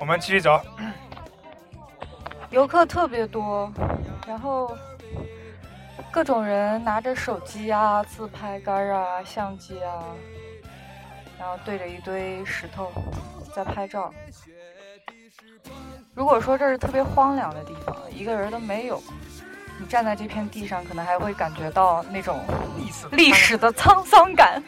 [0.00, 0.60] 我们继续走，
[2.54, 3.68] 游客特别多，
[4.28, 4.72] 然后
[6.12, 10.04] 各种人拿着手机啊、自拍杆啊、相机啊，
[11.36, 12.92] 然后对着一堆石头
[13.52, 14.14] 在拍照。
[16.14, 19.02] 如果说这是特别荒凉的地方，一个人都没有，
[19.80, 22.40] 你站在这片地上，可能还会感觉到那种
[23.10, 24.62] 历史的沧桑感。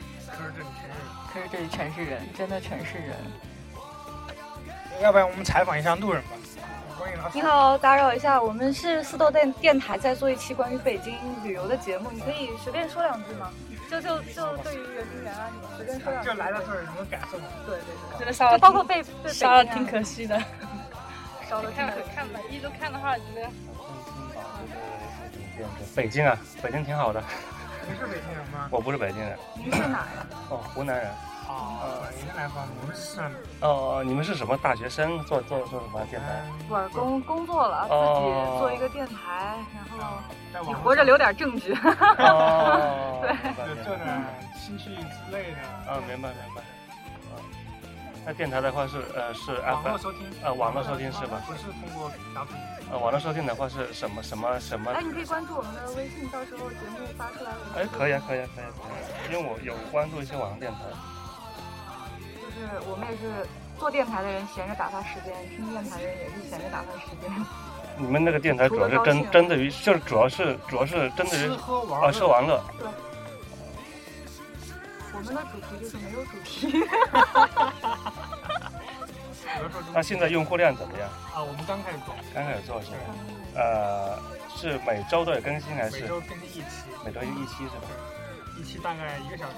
[1.32, 3.16] 可是这里全是人可是这里全是人，真的全是人。
[5.00, 6.30] 要不然我们采访一下路人吧。
[7.32, 11.14] 你好，打扰一下，我们是四豆电电台在做一期关于北京
[11.44, 13.50] 旅游的节目，你可以随便说两句吗？
[13.90, 16.30] 就就就对于圆明园啊什么，随便说两句。
[16.30, 17.44] 就来到这儿有什么感受吗？
[17.66, 20.40] 对对对，觉得烧就包括被对北京啊烧了挺可惜的。
[21.48, 21.94] 烧了看可。
[22.14, 23.48] 看满意都看的话，觉得
[25.94, 27.22] 北京啊，北京挺好的。
[27.88, 28.66] 你是北京人吗？
[28.70, 30.26] 我不是北京人，您是哪呀？
[30.50, 31.06] 哦，湖南人。
[31.48, 33.20] 啊，云南方，你们是
[33.60, 35.18] 哦，你们是什么大学生？
[35.24, 36.42] 做做做什么电台？
[36.68, 39.56] 不是工工作了，自哦己做一个电台，
[40.52, 41.72] 然后你活着留点证据。
[41.74, 44.24] 哦， 对做点
[44.58, 45.90] 兴趣之类的。
[45.92, 46.60] 啊，明白明白。
[47.30, 47.38] 啊，
[48.26, 51.40] 那电台的话是呃是网络 FM 收听，呃网络收听是吧？
[51.46, 52.56] 不是通过调频。
[52.90, 55.00] 呃网络收听的话是什么什么什么哎，？
[55.02, 60.78] 你可以关注我们的微信，到时候节目发出来，我们哎，可以啊可以啊可以啊可以啊，因为我有关注一些网络电台。
[62.56, 63.46] 就是我们也是
[63.78, 67.30] 做电台的人，闲着打发时间；听电台的人也是闲着打发时间。
[67.98, 72.62] 你们那个电台主要是针针对于就是主要是主要是针对于吃喝玩啊吃玩乐。
[72.78, 72.88] 对，
[75.14, 76.72] 我们的主题就是没有主题。
[79.94, 81.08] 那现在用户量怎么样？
[81.34, 82.96] 啊，我们刚开始做，刚开始做是吧？
[83.54, 84.18] 呃，
[84.54, 87.86] 是每周都有更新还是每周更新一期，每周一期是吧？
[88.58, 89.54] 一期大概一个小时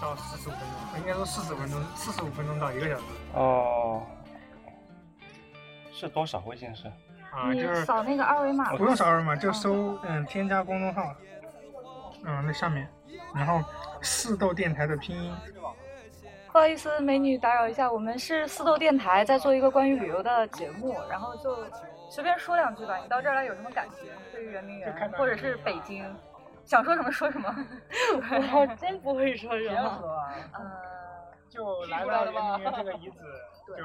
[0.00, 3.02] 到四十五分钟，应该说四十分钟，四十五分钟到一个小时。
[3.34, 4.02] 哦，
[5.92, 6.90] 是多少微信是？
[7.30, 11.14] 啊，就是扫那个二维码，不用扫二维码，就搜嗯添加公众号，
[12.24, 12.88] 嗯那上面
[13.32, 13.62] 然后
[14.02, 15.32] 四豆电台的拼音，
[16.50, 21.56] 不好意思，美女打扰一下，我们是四豆电台在做一个关于旅游的节目，然后就
[22.10, 22.96] 随便说两句吧。
[22.96, 24.10] 你到这儿来有什么感觉？
[24.32, 26.04] 对于圆明园或者是北京，
[26.70, 27.48] 想说什么说什么。
[28.54, 30.02] 我真不会说什么。
[30.56, 30.70] 嗯，
[31.48, 33.16] 就来到圆明园这个 遗址，
[33.76, 33.84] 就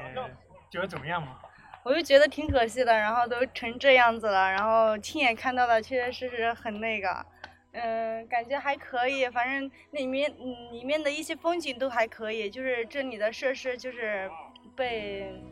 [0.00, 0.30] 呃
[0.70, 1.36] 觉得怎么样嘛？
[1.82, 7.26] 我就觉得挺可惜的，然后都成这样子了，然后亲眼看到的确确实实很那个，
[7.72, 14.30] 嗯、感觉还可以，反正里面嗯里面的一些风景都还可以，就是这里的设施就是
[14.76, 15.42] 被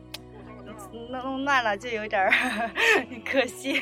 [1.11, 2.31] 弄弄乱了，就有点儿
[3.29, 3.79] 可惜。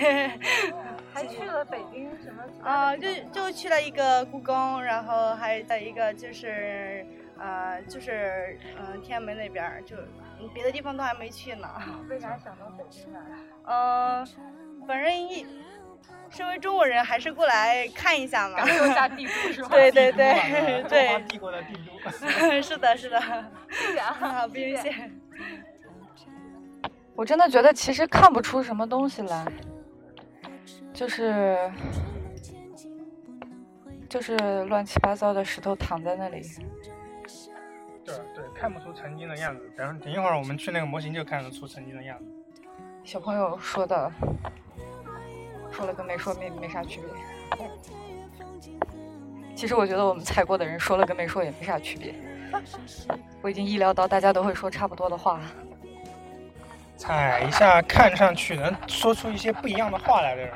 [1.14, 2.44] 还去了北京什么？
[2.64, 7.06] 啊，就就去了一个故宫，然后还在一个就是
[7.38, 9.96] 呃就是嗯、呃天安门那边，就
[10.40, 11.68] 嗯别的地方都还没去呢。
[12.10, 13.20] 为啥想到北京来？
[13.66, 14.26] 嗯，
[14.88, 15.46] 反正一
[16.30, 18.56] 身为中国人，还是过来看一下嘛。
[18.58, 22.10] 感受一下帝都 是吧对 对中华对对，帝国的帝都。
[22.62, 23.20] 是的，是的。
[23.70, 25.12] 谢谢啊，不用谢。
[27.14, 29.46] 我真的觉得其实看不出什么东西来，
[30.94, 31.72] 就是
[34.10, 36.42] 就是乱七八糟的石头躺在那里。
[38.04, 39.72] 对对，看不出曾经的样子。
[39.78, 42.26] 等等一会儿我们去那个模型就看得出曾经的样子。
[43.04, 44.12] 小朋友说的，
[45.72, 47.58] 说了跟没说没没啥区别。
[49.56, 52.14] 其实我觉得我们踩过的人说了跟没说也没啥区别。
[53.42, 55.40] 我已经意料到大家都会说差不多的话。
[56.98, 60.54] 踩一下看上去能说出一些不一样的话来的人。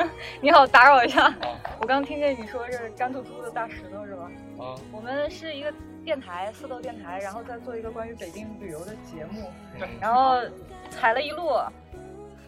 [0.40, 1.34] 你好，打扰一下，
[1.80, 4.30] 我刚听见你说是干突突的大石头是吧？
[4.58, 5.72] 啊，我们是一个
[6.04, 9.50] 电台，四豆电台，然后再做一个关于北京旅游的节目，
[10.00, 10.40] 然后
[10.90, 11.50] 踩了一路，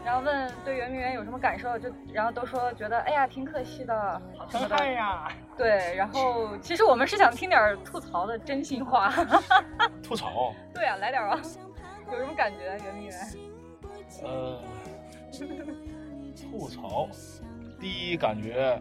[0.05, 4.76] 然后问对圆明园有什么感受，就然后都说觉得哎呀挺可惜的，什么的。
[4.76, 9.12] 哎呀，对，然后其实我们是想听点吐槽的真心话，
[10.03, 11.40] 吐槽，对啊，来点吧，
[12.11, 13.18] 有什么感觉圆明园？
[14.22, 14.61] 呃，
[16.43, 17.09] 吐槽，
[17.80, 18.80] 第一感觉，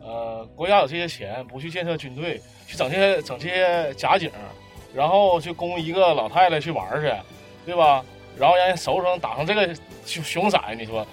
[0.00, 4.30] 呃，国家有这些钱，不去建设军队，去整这些整这些假景，
[4.94, 7.12] 然后去供一个老太太去玩去，
[7.64, 8.04] 对吧？
[8.38, 11.06] 然后让人手上打上这个熊熊色，你说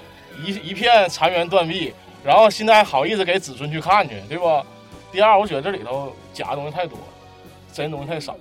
[0.43, 4.63] 一一片残垣断壁，然后现在还好意思给子孙去看去，对不？
[5.11, 6.97] 第二，我觉得这里头假的东西太多，
[7.71, 8.39] 真东西太少了。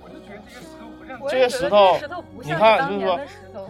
[1.29, 1.97] 这些石头，
[2.41, 3.19] 你看，就是说，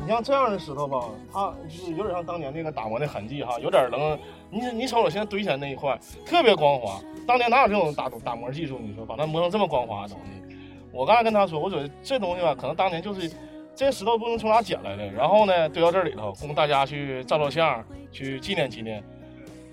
[0.02, 4.18] 你像这样的石头吧，它就是有点像当年那个打磨的痕迹哈，有点能，
[4.50, 7.00] 你你瞅瞅现在堆起来那一块，特别光滑。
[7.28, 8.80] 当年哪有这种打打磨技术？
[8.80, 10.58] 你说把它磨成这么光滑的东西？
[10.92, 13.30] 我刚才跟他说，我觉得这东西吧，可能当年就是
[13.76, 19.04] 这些石头不能从哪捡来的，然后呢堆到这里头，供大家去照照相，去纪念纪念。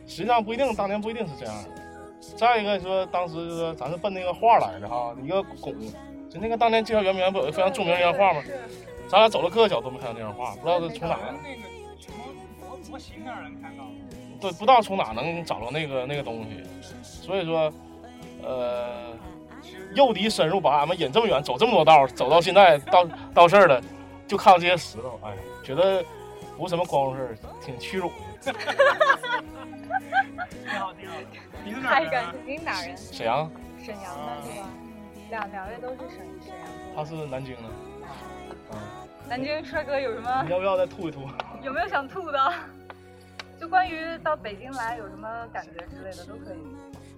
[0.06, 1.68] 实际上不一定，当年不一定是这样的。
[2.36, 5.74] 再一个说，当时就说咱是奔那个画来的哈，一个拱。
[6.30, 8.40] 就那个当年介绍圆明园不有一个非常著名的一张画吗？
[9.08, 11.18] 咱俩走了各个角度没看到那张画，不知道是从哪。
[11.42, 11.62] 那个
[11.98, 12.18] 什么
[12.60, 13.82] 模模型让人看到。
[14.40, 16.62] 对，不知道从哪能找到那个那个东西，
[17.02, 17.72] 所以说，
[18.42, 19.12] 呃，
[19.94, 23.04] 诱敌深入，把俺们引这么远，走这么多道，走到现在到
[23.34, 23.82] 到这儿了，
[24.28, 26.04] 就看到这些石头，哎，觉得
[26.56, 28.12] 不是什么光荣事儿，挺屈辱
[28.42, 28.52] 的。
[28.52, 28.62] 挺
[30.78, 31.14] 好挺好。
[31.64, 32.96] 你是哪太人您哪人？
[32.96, 33.50] 沈阳，
[33.84, 34.68] 沈阳的是吧？
[35.30, 36.72] 两两位都是沈沈阳的。
[36.94, 37.62] 他是南京的，
[38.72, 38.78] 嗯，
[39.28, 41.22] 南京帅哥有什么你要不要再吐一吐？
[41.62, 42.52] 有没有想吐的？
[43.58, 46.58] 就关于到北京来有什么感觉之类的都可以。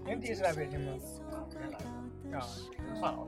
[0.05, 0.93] 您第一次来北京吗？
[2.35, 2.41] 啊，
[3.01, 3.27] 上好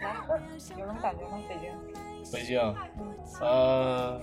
[0.00, 0.16] 来，
[0.78, 1.38] 有什么感觉吗？
[1.48, 2.32] 北京？
[2.32, 2.74] 北京，
[3.40, 4.20] 呃，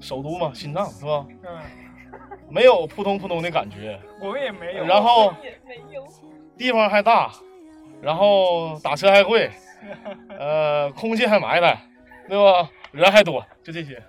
[0.00, 1.26] 首都嘛，心脏是吧？
[1.42, 1.60] 嗯，
[2.48, 4.84] 没有扑通扑通的感觉，我也没有。
[4.84, 6.06] 然后也没有。
[6.56, 7.32] 地方还大，
[8.02, 9.50] 然后打车还贵，
[10.36, 11.78] 呃，空气还埋汰，
[12.28, 12.68] 对吧？
[12.90, 14.02] 人还多，就这些。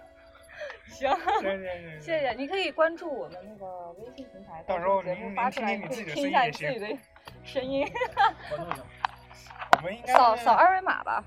[0.88, 2.34] 行，行行行，谢谢。
[2.34, 6.88] 你可以关注我们那个微信平台，到时候节目发出来，可以听一下你自己的
[7.44, 7.88] 声音。
[9.78, 11.24] 我们应该扫扫二维码吧。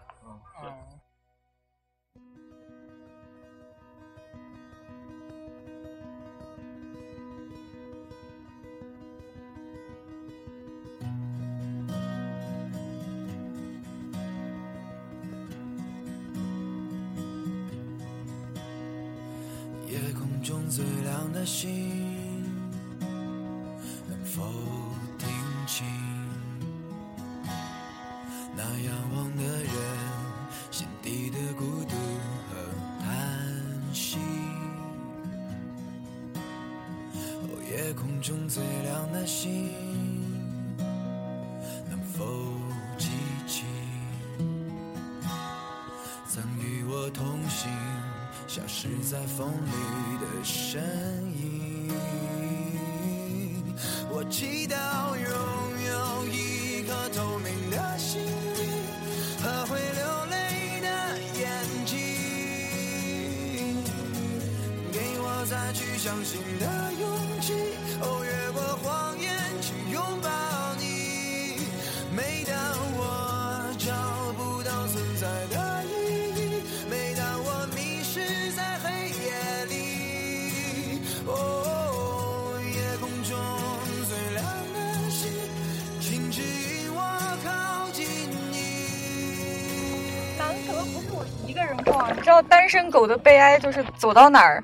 [92.67, 94.63] 单身狗的悲哀就是走到哪儿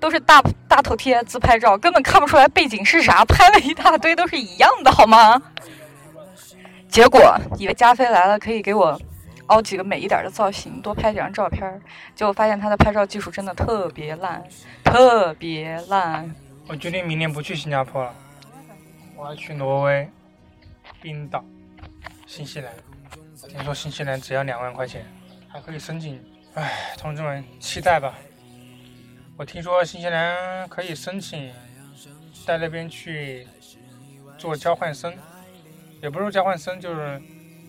[0.00, 5.40] 都是大大头贴自拍照，根本看不出来背景是啥，拍了一大堆都是一样的，好吗？
[6.88, 9.00] 结果以为加菲来了可以给我
[9.46, 11.80] 凹几个美一点的造型，多拍几张照片，
[12.16, 14.42] 结果发现他的拍照技术真的特别烂，
[14.82, 16.28] 特别烂。
[16.66, 18.12] 我决定明年不去新加坡了，
[19.14, 20.10] 我要去挪威、
[21.00, 21.44] 冰岛、
[22.26, 22.72] 新西兰。
[23.48, 25.06] 听说新西兰只要两万块钱，
[25.48, 26.20] 还可以申请。
[26.54, 28.14] 唉，同志们，期待吧。
[29.36, 31.52] 我听说新西兰可以申请
[32.46, 33.44] 在那边去
[34.38, 35.12] 做交换生，
[36.00, 37.20] 也不是交换生，就是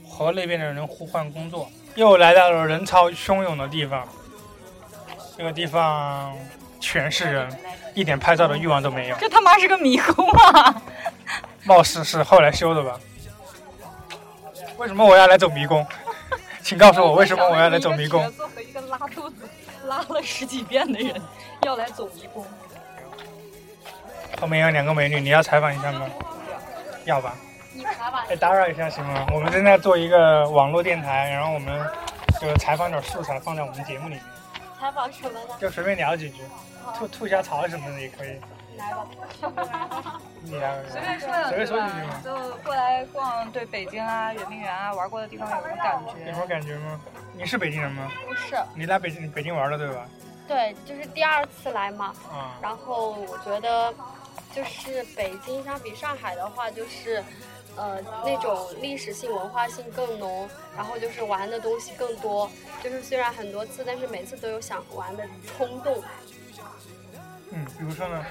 [0.08, 1.68] 和那边的人互换工作。
[1.96, 4.08] 又来到了人潮汹涌的地方，
[5.36, 6.38] 这个地方
[6.80, 7.60] 全是人，
[7.96, 9.18] 一点拍照的欲望都没有。
[9.18, 10.84] 这他妈是个迷宫啊！
[11.64, 13.00] 貌似是后来修的吧？
[14.78, 15.84] 为什么我要来走迷宫？
[16.66, 18.28] 请告诉我为什么我要来走迷宫？
[18.68, 19.48] 一个拉肚子
[19.86, 21.22] 拉了十几遍的人
[21.62, 22.44] 要来走迷宫。
[24.42, 26.08] 后面有两个美女，你要采访一下吗？
[27.06, 27.36] 要吧。
[27.72, 29.28] 你采访哎，打扰一下行吗？
[29.32, 31.86] 我们正在做一个网络电台，然后我们
[32.42, 34.24] 就采访点素材放在我们节目里面，
[34.80, 35.54] 采访什么呢？
[35.62, 36.42] 就随便聊几句，
[36.98, 38.42] 吐吐下槽什么的也可以。
[38.76, 40.20] 来吧。
[40.42, 41.74] 你来，随便说两随便句
[42.08, 42.22] 嘛。
[42.24, 46.26] 就过来逛，对北京啊、圆明园啊玩过的地方有什么感觉？
[46.28, 47.00] 有什么感觉吗？
[47.34, 48.12] 你是北京人吗？
[48.28, 50.08] 不是，你来北京北京玩了对吧？
[50.48, 52.14] 对，就是第二次来嘛。
[52.32, 53.94] 啊、然后我觉得，
[54.54, 57.24] 就是北京相比上海的话，就是，
[57.76, 62.50] 呃，那种历史性、文化性更浓，然后就是玩的东西更多。
[62.84, 66.04] 就是虽然很多次，但是每次都有想玩的冲动。
[67.56, 68.26] 嗯，比如说呢？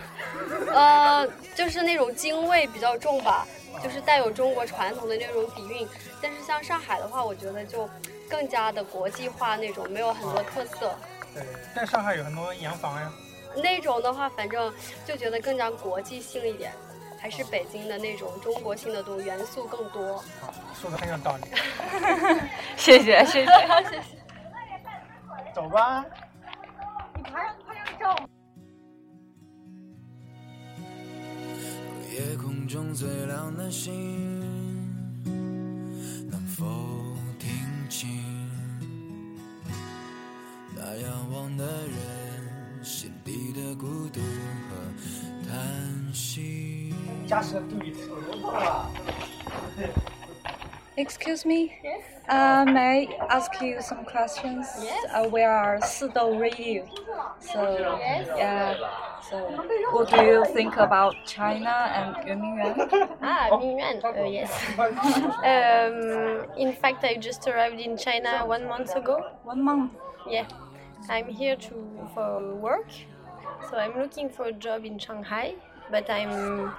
[0.73, 3.47] 呃，就是那种京味比较重吧，
[3.83, 5.89] 就是带有中国传统的那种底蕴。
[6.21, 7.89] 但是像上海的话，我觉得就
[8.29, 10.95] 更加的国际化那种，没有很多特色。
[11.35, 11.43] 对，
[11.75, 13.11] 但上海有很多洋房呀。
[13.57, 14.73] 那种的话，反正
[15.07, 16.73] 就觉得更加国际性一点，
[17.19, 20.17] 还是北京的那种中国性的多元素更多。
[20.43, 21.45] 啊说的很有道理。
[22.77, 25.55] 谢谢谢谢谢谢。
[25.55, 26.05] 走吧。
[27.15, 28.29] 你爬上拍张照。
[32.15, 33.91] 夜空中最亮的星，
[36.31, 36.65] 能否
[37.41, 37.51] 听
[37.89, 38.09] 清
[40.77, 44.21] 那仰望的人心底的孤独
[44.71, 44.77] 和
[45.49, 46.95] 叹息
[50.97, 51.73] ？！Excuse me.
[51.83, 52.14] Yes.
[52.29, 54.67] Uh, may I ask you some questions?
[54.81, 55.05] Yes.
[55.13, 56.89] Uh, we are Sido Radio.
[57.39, 57.77] So,
[58.37, 58.77] yeah.
[59.29, 59.39] So,
[59.93, 63.09] what do you think about China and Yuanmingyuan?
[63.21, 64.53] Ah, Mingyuan, uh, yes.
[64.79, 69.21] um, in fact, I just arrived in China one month ago.
[69.45, 69.93] One month.
[70.29, 70.49] Yeah,
[71.11, 71.75] I'm here to
[72.15, 72.89] for work,
[73.69, 75.57] so I'm looking for a job in Shanghai,
[75.91, 76.73] but I'm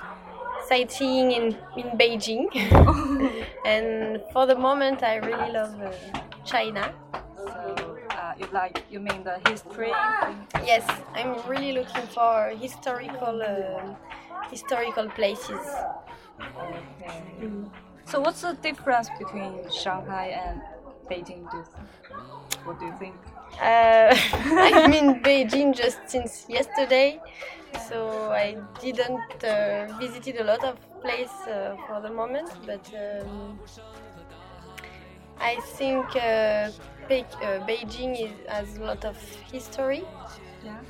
[0.67, 1.43] sightseeing in
[1.77, 2.45] in Beijing.
[3.65, 5.91] and for the moment, I really love uh,
[6.45, 6.93] China.
[7.35, 9.91] So, uh, you like you mean the history?
[10.65, 13.95] Yes, I'm really looking for historical uh,
[14.49, 15.65] historical places.
[16.39, 17.49] Okay.
[18.05, 20.61] So, what's the difference between Shanghai and
[21.09, 21.49] Beijing?
[21.51, 21.87] Do you think?
[22.65, 23.15] What do you think?
[23.61, 27.19] Uh, I'm in Beijing just since yesterday,
[27.77, 33.59] so I didn't uh, visited a lot of place uh, for the moment, but um,
[35.39, 36.71] I think uh,
[37.07, 39.17] Pe- uh, Beijing is, has a lot of
[39.51, 40.03] history,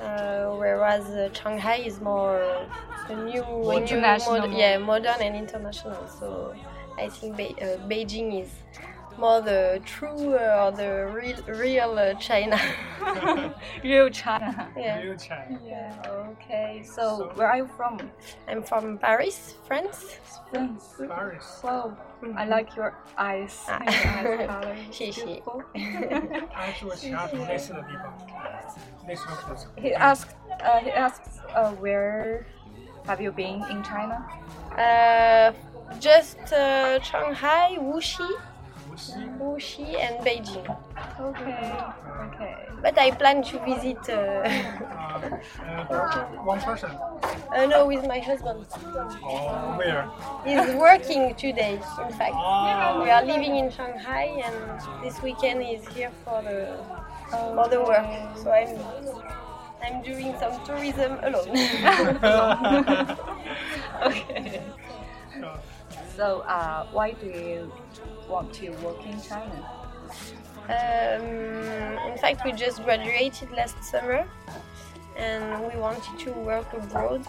[0.00, 2.68] uh, whereas uh, Shanghai is more
[3.08, 6.06] a new, a new mod- yeah, modern and international.
[6.08, 6.54] So
[6.98, 8.50] I think Be- uh, Beijing is
[9.18, 12.58] more the true uh, or the real real uh, China.
[13.84, 14.68] real China.
[14.76, 15.00] Yeah.
[15.00, 15.58] Real China.
[15.64, 16.02] Yeah.
[16.32, 16.82] Okay.
[16.84, 17.98] So, so, where are you from?
[18.48, 20.18] I'm from Paris, France.
[20.50, 20.94] France.
[20.98, 21.60] Paris.
[21.62, 21.96] Wow.
[22.22, 22.38] Mm -hmm.
[22.38, 22.56] I mm-hmm.
[22.56, 23.66] like your eyes.
[23.68, 23.80] Ah.
[24.22, 24.74] Your eyes color.
[29.84, 30.36] he asked.
[30.60, 31.30] Uh, he asked.
[31.56, 32.46] Uh, where
[33.06, 34.18] have you been in China?
[34.76, 35.52] Uh,
[36.00, 38.28] just uh, Shanghai, Wuxi.
[38.96, 40.64] Wuxi, and Beijing.
[41.20, 41.72] Okay.
[42.26, 42.56] Okay.
[42.82, 44.00] But I plan to visit.
[44.08, 44.48] Uh,
[45.16, 46.90] Uh, one person.
[46.90, 48.64] uh, no, with my husband.
[49.24, 50.08] Oh, where?
[50.44, 52.34] He's working today, in fact.
[52.36, 53.00] Ah.
[53.02, 54.56] We are living in Shanghai, and
[55.02, 56.76] this weekend he's here for the
[57.30, 58.06] for the work.
[58.42, 58.76] So I'm
[59.84, 61.52] I'm doing some tourism alone.
[64.06, 64.62] okay.
[66.16, 67.70] So, uh, why do you
[68.28, 69.70] want to work in China?
[70.68, 74.26] Um, in fact, we just graduated last summer,
[75.16, 77.24] and we wanted to work abroad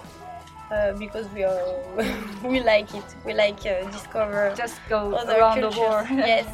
[0.72, 1.62] uh, because we are
[2.44, 3.04] we like it.
[3.26, 5.80] We like uh, discover Just go other around the cultures.
[5.80, 6.08] world.
[6.34, 6.48] yes,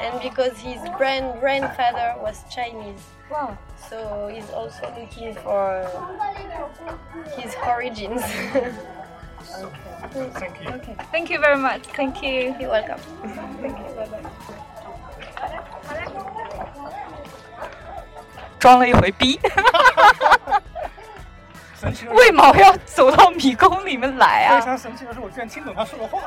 [0.00, 3.56] and because his grand grandfather was Chinese, Wow.
[3.88, 5.88] so he's also looking for
[7.38, 8.22] his origins.
[10.34, 10.70] Thank you.
[10.70, 10.94] Okay.
[11.12, 11.82] Thank you very much.
[11.96, 12.54] Thank you.
[12.58, 13.00] You're welcome.
[13.60, 13.84] Thank you.
[13.96, 14.22] Bye bye.
[18.58, 19.40] 装了一回逼，
[21.80, 24.60] 神奇为毛要走到迷宫里面来啊非啊？
[24.66, 26.20] 常神奇的是，我居然听懂他说的话。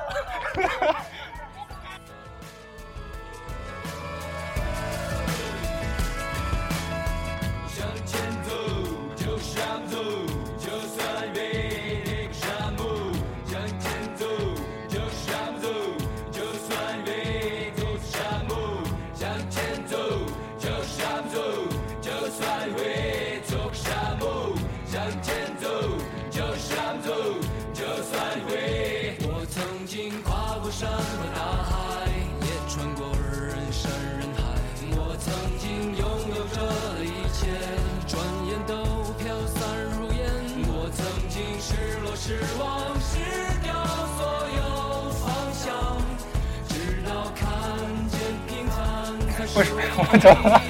[49.55, 49.81] 为什么？
[49.97, 50.61] 我们怎么？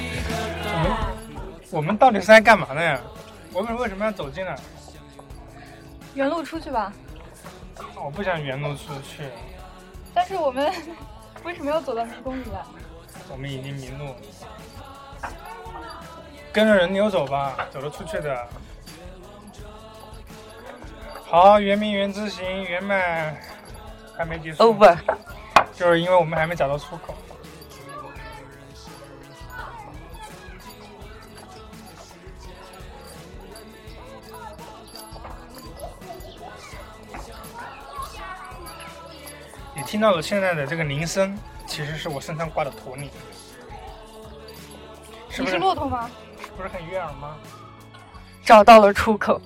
[0.72, 0.96] 我们
[1.70, 3.00] 我们到底是在干嘛呢呀？
[3.52, 4.04] 我们为什么？
[4.04, 4.56] 要走进来？
[6.14, 6.92] 原路出去吧。
[7.94, 9.24] 我不想原路出去，
[10.12, 10.70] 但是我们
[11.44, 11.70] 为什么？
[11.70, 12.60] 要走到迷宫里来？
[13.30, 14.16] 我们已经迷路了。
[16.52, 18.46] 跟着人流走吧，走得出去的。
[21.24, 23.36] 好，圆明园之行圆满，
[24.16, 24.62] 还没结束。
[24.62, 24.96] Over
[25.74, 27.14] 就是因为我们还没找到出口。
[39.94, 41.38] 听到了现在的这个铃声，
[41.68, 43.08] 其实是我身上挂的驼铃，
[45.30, 46.10] 是你不是是骆驼吗？
[46.56, 47.36] 不是很悦耳吗？
[48.42, 49.40] 找到了出口。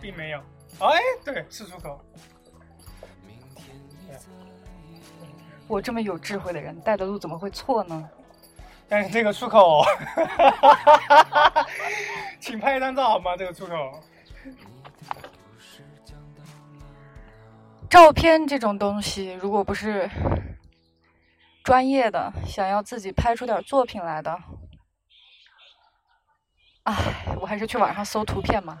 [0.00, 0.38] 并没有。
[0.78, 2.00] 哎，对，是出口。
[5.66, 8.08] 我这么有智慧的人，带的路怎么会错呢？
[8.88, 9.82] 但是这个出口，
[12.38, 13.36] 请拍一张照好吗？
[13.36, 14.00] 这个出口，
[17.94, 20.10] 照片这种东西，如果不是
[21.62, 24.36] 专业的，想要自己拍出点作品来的，
[26.82, 26.92] 唉，
[27.40, 28.80] 我还是去网上搜图片嘛。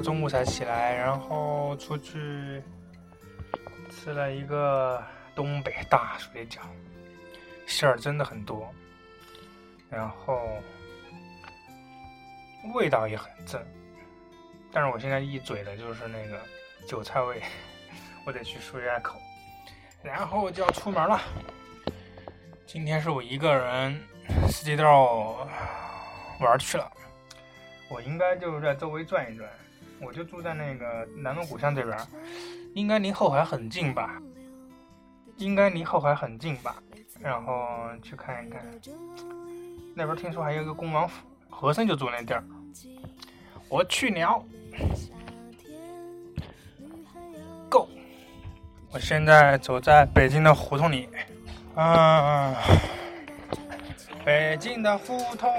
[0.00, 2.62] 中午才起来，然后出去
[3.90, 5.02] 吃了一个
[5.34, 6.60] 东北大水饺，
[7.66, 8.72] 馅儿真的很多，
[9.90, 10.40] 然后
[12.74, 13.60] 味道也很正，
[14.72, 16.40] 但是我现在一嘴的就是那个
[16.86, 17.42] 韭菜味，
[18.26, 19.18] 我得去漱一下口，
[20.02, 21.20] 然后就要出门了。
[22.66, 24.00] 今天是我一个人
[24.48, 25.38] 四季豆
[26.40, 26.92] 玩去了，
[27.88, 29.48] 我应该就是在周围转一转。
[30.00, 32.06] 我就住在那个南锣鼓巷这边儿，
[32.74, 34.20] 应该离后海很近吧？
[35.36, 36.76] 应该离后海很近吧？
[37.20, 37.68] 然后
[38.02, 38.62] 去看一看，
[39.94, 42.44] 那边听说还有一个恭王府，和珅就住那地儿。
[43.68, 44.44] 我去了
[47.68, 47.88] ，Go！
[48.90, 51.08] 我现在走在北京的胡同里，
[51.74, 52.54] 啊，
[54.24, 55.52] 北京的胡同，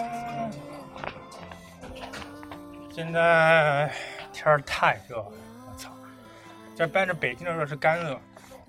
[2.89, 3.91] 现在。
[4.39, 5.25] 天儿太热了，
[5.69, 5.89] 我操！
[6.73, 8.17] 这搬着北京的热是干热，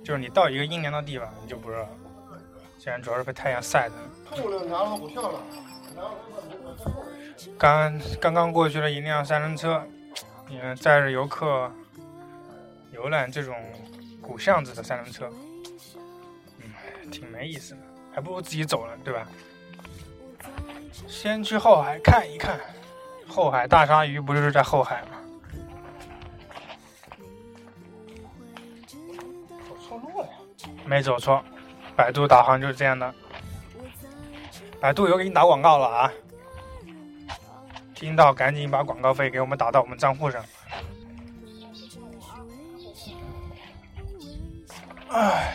[0.02, 1.88] 就是你到一个阴凉的地方你就不热了。
[2.76, 3.94] 现在主要是被太阳晒的。
[7.56, 9.80] 刚刚刚过去了一辆三轮车，
[10.48, 11.70] 嗯，载着游客
[12.90, 13.54] 游览这种
[14.20, 15.30] 古巷子的三轮车，
[16.58, 17.80] 嗯，挺没意思的，
[18.12, 19.24] 还不如自己走了，对吧？
[21.06, 22.58] 先去后海看一看，
[23.28, 25.18] 后海大鲨鱼不就是在后海吗？
[30.90, 31.40] 没走错，
[31.94, 33.14] 百度导航就是这样的。
[34.80, 36.12] 百度又给你打广告了啊！
[37.94, 40.44] 听到赶紧把广告费给我们打到我们账户上。
[45.10, 45.54] 唉，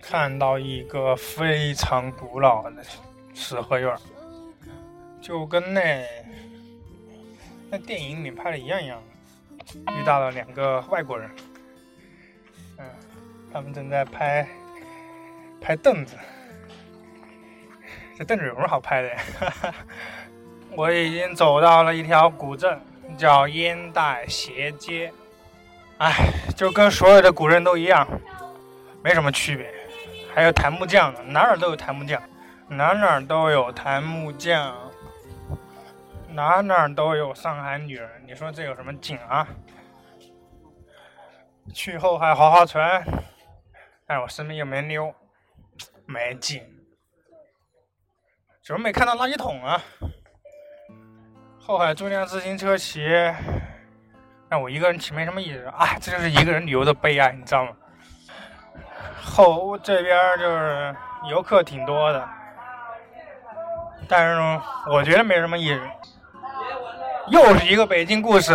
[0.00, 2.84] 看到一个非常古老的
[3.32, 3.96] 四合院，
[5.20, 6.04] 就跟那
[7.70, 9.00] 那电影里拍的一样一样。
[10.00, 11.30] 遇到了两个外国人。
[13.52, 14.48] 他们正在拍
[15.60, 16.16] 拍凳子，
[18.16, 19.18] 这凳子有什么好拍的呀？
[20.74, 22.80] 我已经走到了一条古镇，
[23.18, 25.12] 叫烟袋斜街。
[25.98, 28.08] 哎，就跟所有的古镇都一样，
[29.04, 29.70] 没什么区别。
[30.34, 32.22] 还有檀木匠呢，哪哪都有檀木匠，
[32.68, 34.74] 哪哪都有檀木匠，
[36.30, 38.08] 哪哪都有上海女人。
[38.26, 39.46] 你说这有什么劲啊？
[41.72, 43.04] 去后海划划船，
[44.12, 45.10] 哎我身边又没妞，
[46.04, 46.62] 没劲。
[48.62, 49.80] 怎么没看到垃圾桶啊？
[51.58, 53.00] 后海租辆自行车骑，
[54.50, 55.64] 让我一个人骑没什么意思。
[55.64, 57.70] 啊，这就是一个人旅游的悲哀，你知道吗？
[59.24, 60.94] 后这边就是
[61.30, 62.28] 游客挺多的，
[64.06, 65.80] 但是呢，我觉得没什么意思。
[67.28, 68.52] 又是一个北京故事。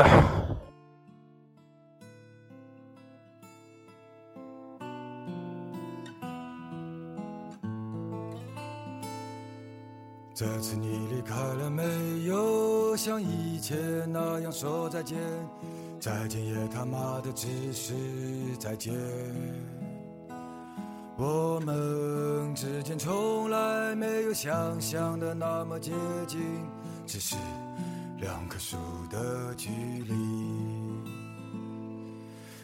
[10.38, 11.82] 这次你离开了没
[12.26, 12.96] 有？
[12.96, 13.76] 像以前
[14.14, 15.18] 那样说再见，
[16.00, 17.96] 再见也他妈的只是
[18.60, 18.94] 再见。
[21.18, 25.92] 我们之间从来没有想象的那么接
[26.28, 26.40] 近，
[27.08, 27.36] 只是
[28.20, 28.78] 两棵树
[29.10, 30.14] 的距离。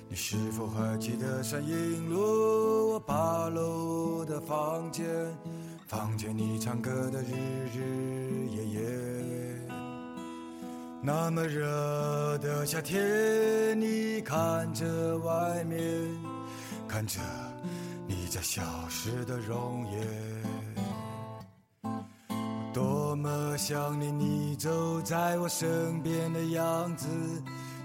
[0.07, 5.03] 你是否还记得山影路我八楼的房间？
[5.93, 7.35] 房间里唱歌的日
[7.71, 8.81] 日夜夜，
[11.03, 11.61] 那么热
[12.39, 15.79] 的夏天，你看着外面，
[16.87, 17.19] 看着
[18.07, 19.85] 你在消失的容
[21.83, 21.93] 颜，
[22.73, 27.07] 多么想念你走在我身边的样子，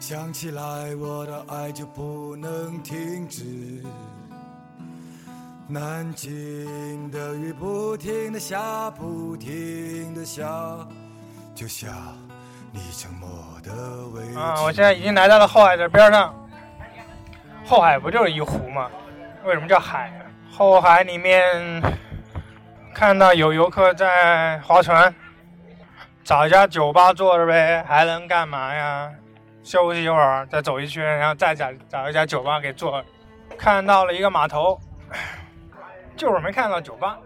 [0.00, 3.84] 想起来我的爱就不能停止。
[5.70, 10.48] 南京的雨不停的下，不停的下，
[11.54, 11.90] 就像
[12.72, 13.28] 你沉默
[13.62, 14.38] 的位置。
[14.38, 16.34] 啊，我现在已经来到了后海的边上。
[17.66, 18.88] 后海不就是一湖吗？
[19.44, 20.10] 为什么叫海？
[20.50, 21.82] 后海里面
[22.94, 25.14] 看到有游客在划船，
[26.24, 29.10] 找一家酒吧坐着呗，还能干嘛呀？
[29.62, 33.04] 休息一会儿，再走一圈，然后再找找一家酒吧给坐。
[33.58, 34.80] 看到了一个码头，
[36.18, 37.18] 就是没看到酒吧。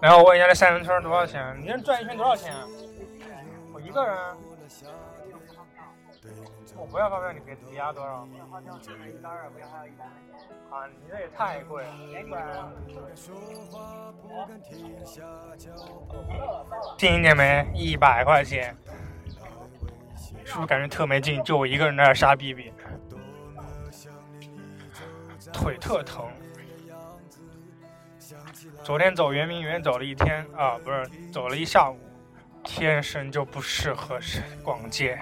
[0.00, 1.54] 然后我问一下这三轮车多少钱？
[1.60, 2.54] 你这转一圈多少钱？
[3.72, 4.16] 我一个人。
[6.76, 8.26] 我不要发票，你给抵押多少？
[10.70, 11.90] 啊，你这也太贵了。
[16.96, 17.68] 听见没？
[17.74, 18.76] 一百块钱，
[20.44, 21.42] 是不是感觉特没劲？
[21.42, 22.72] 就我一个人在那傻逼逼，
[25.52, 26.24] 腿特疼。
[28.88, 31.98] 昨天走圆明园走了一天啊，不是走了一下午，
[32.64, 35.20] 天生就不适合是逛街。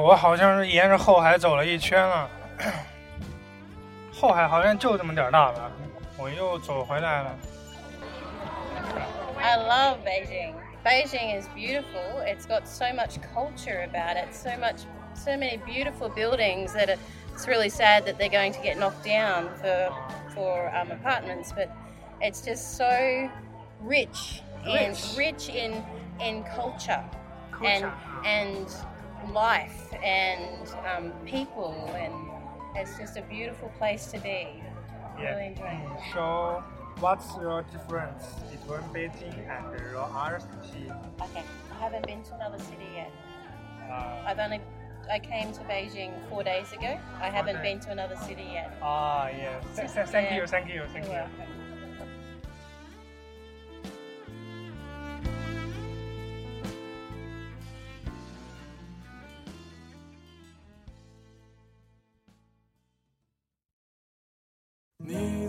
[0.00, 2.30] 我好像是沿着后海走了一圈了，
[4.12, 5.70] 后海好像就这么点儿大吧，
[6.16, 7.34] 我又走回来了。
[9.38, 10.54] I love Beijing.
[10.82, 12.22] Beijing is beautiful.
[12.24, 16.98] It's got so much culture about it, so much, so many beautiful buildings that it,
[17.34, 19.92] it's really sad that they're going to get knocked down for
[20.34, 21.52] for um, apartments.
[21.52, 21.70] But
[22.20, 23.28] it's just so
[23.82, 25.16] rich and Rich.
[25.18, 25.84] rich in
[26.18, 27.04] in culture,
[27.62, 27.92] and Culture.
[28.24, 28.66] and
[29.33, 32.13] life and um, people, and
[32.75, 34.47] it's just a beautiful place to be.
[35.17, 35.99] I'm really enjoying it.
[36.13, 36.63] So,
[36.99, 40.91] what's your difference between Beijing and your other city?
[41.21, 43.11] Okay, I haven't been to another city yet.
[43.89, 44.61] Uh, I've only
[45.11, 46.97] I came to Beijing four days ago.
[47.19, 47.73] I haven't Okay.
[47.73, 48.77] been to another city yet.
[48.81, 49.63] Ah, yes.
[49.75, 50.35] Th- thank Yeah.
[50.37, 51.23] you, thank you, thank you.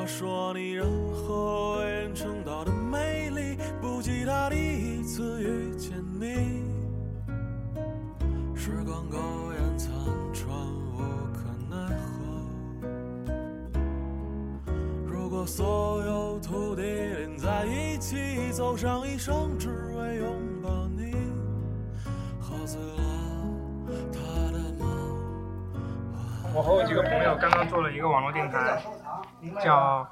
[0.00, 6.64] 他说你任何为人称道的美丽，不及他第一次遇见你。
[8.56, 9.18] 时光苟
[9.52, 9.92] 延残
[10.32, 10.48] 喘，
[10.94, 10.96] 无
[11.34, 12.08] 可奈何。
[15.06, 18.16] 如果所有土地连在一起，
[18.52, 21.12] 走上一生，只为拥抱你，
[22.40, 22.96] 喝醉了
[24.10, 24.18] 他
[24.50, 24.88] 的梦。
[26.54, 28.82] 我和我几个朋友刚刚做了一个网络电台，
[29.60, 30.06] 叫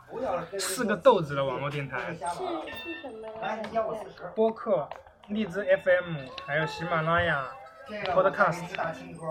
[0.59, 4.31] 四个豆子的网络电台，是什么？
[4.35, 4.89] 播客、
[5.29, 6.17] 荔枝 FM，
[6.47, 7.45] 还有喜马拉雅、
[8.07, 8.65] Podcast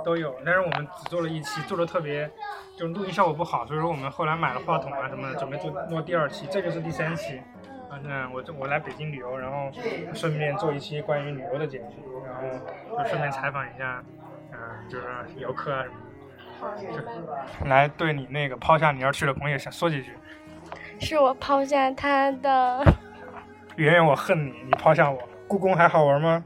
[0.03, 0.35] 都有。
[0.45, 2.29] 但是我们只做了一期，做的特别，
[2.77, 7.41] 就是录音效果不好，所以说我们后来买了话筒啊什么的，准备做做第二期，这就是第三期。
[7.89, 9.71] 啊，那我这我来北京旅游，然后
[10.13, 11.93] 顺便做一期关于旅游的节目，
[12.25, 12.41] 然后
[13.01, 14.03] 就顺便采访一下，
[14.51, 14.57] 嗯、
[14.89, 15.05] 就是
[15.37, 16.06] 游客啊什么的。
[17.65, 20.11] 来对你那个抛下你要去的朋友想说几句。
[20.99, 22.83] 是我抛下他的。
[23.75, 25.19] 圆圆，我恨你，你抛下我。
[25.47, 26.43] 故宫还好玩吗？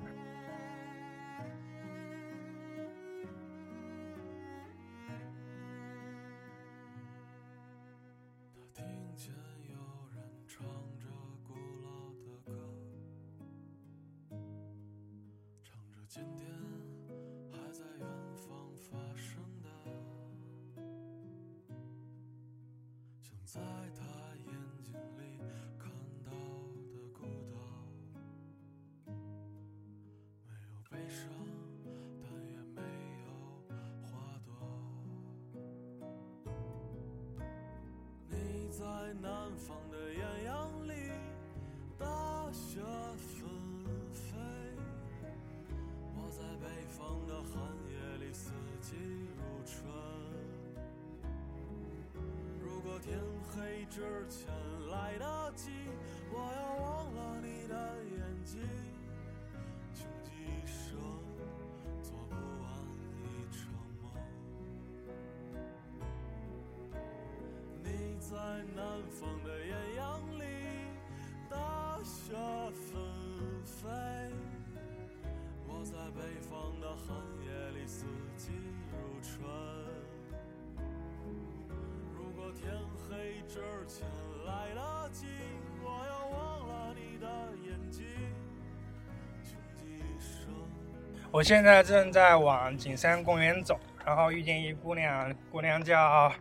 [91.52, 96.32] 现在正在往景山公园走，然后遇见一姑娘，姑娘叫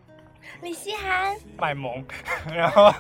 [0.63, 2.05] 李希涵，卖萌，
[2.55, 2.95] 然后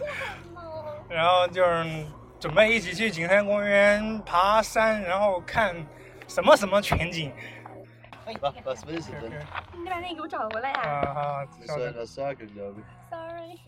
[1.08, 2.04] 然后就是
[2.40, 5.72] 准备一起去景山公园爬山，然后看
[6.26, 7.30] 什么什么全景。
[8.26, 9.44] Was, was willst du denn?
[9.78, 12.84] 你把那个给我找回来呀、啊好，Sie sollen das sagen, glaube ich.
[13.08, 13.61] Sorry,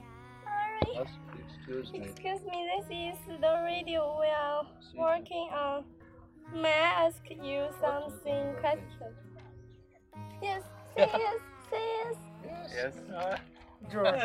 [0.43, 0.99] sorry.
[0.99, 1.09] Was?
[1.39, 2.07] Excuse me.
[2.07, 4.67] Excuse me, this is the radio we are
[4.97, 5.85] working on.
[6.55, 9.13] May I ask you something question?
[10.43, 10.63] Yes,
[10.97, 11.11] yes,
[11.73, 12.17] yes.
[12.75, 12.95] Yes.
[13.91, 14.21] George,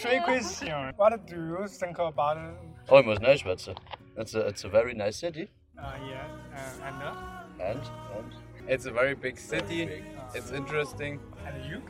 [0.00, 0.94] three questions.
[0.96, 2.36] What do you think about?
[2.36, 2.54] it?
[2.88, 3.74] Oh, it was nice, but it's a,
[4.16, 5.48] it's a, it's a very nice city.
[5.76, 7.80] yes, yeah, uh, and uh, And,
[8.16, 8.32] and
[8.68, 10.04] It's a very big city.
[10.18, 11.20] Uh, it's interesting.
[11.46, 11.82] and you?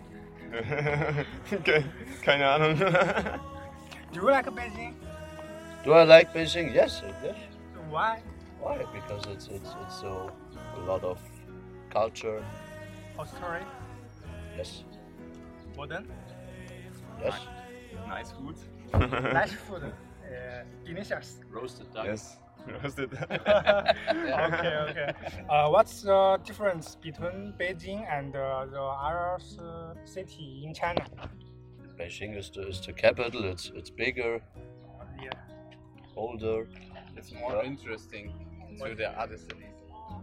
[2.23, 2.79] Keine Ahnung.
[4.13, 4.95] Do you like Beijing?
[5.85, 6.73] do I like Beijing?
[6.73, 7.35] Yes, yes.
[7.91, 8.23] Why?
[8.65, 8.79] Why?
[8.99, 10.31] Because it's it's it's so
[10.77, 11.19] a lot of
[11.91, 12.43] culture.
[13.19, 13.63] History,
[14.57, 14.85] Yes,
[15.77, 16.07] modern,
[17.23, 17.35] yes.
[18.09, 18.57] nice food.
[19.33, 21.41] nice food, uh, delicious.
[21.51, 22.07] Roasted duck.
[22.07, 22.39] Yes,
[22.83, 23.11] roasted.
[23.31, 25.11] okay, okay.
[25.51, 31.05] Uh, what's the difference between Beijing and uh, the other uh, city in China?
[32.01, 33.45] Beijing is the, is the capital.
[33.45, 34.41] It's it's bigger,
[35.23, 35.31] Yeah.
[36.17, 36.67] older.
[37.17, 38.33] It's more interesting
[38.84, 39.66] to the other cities.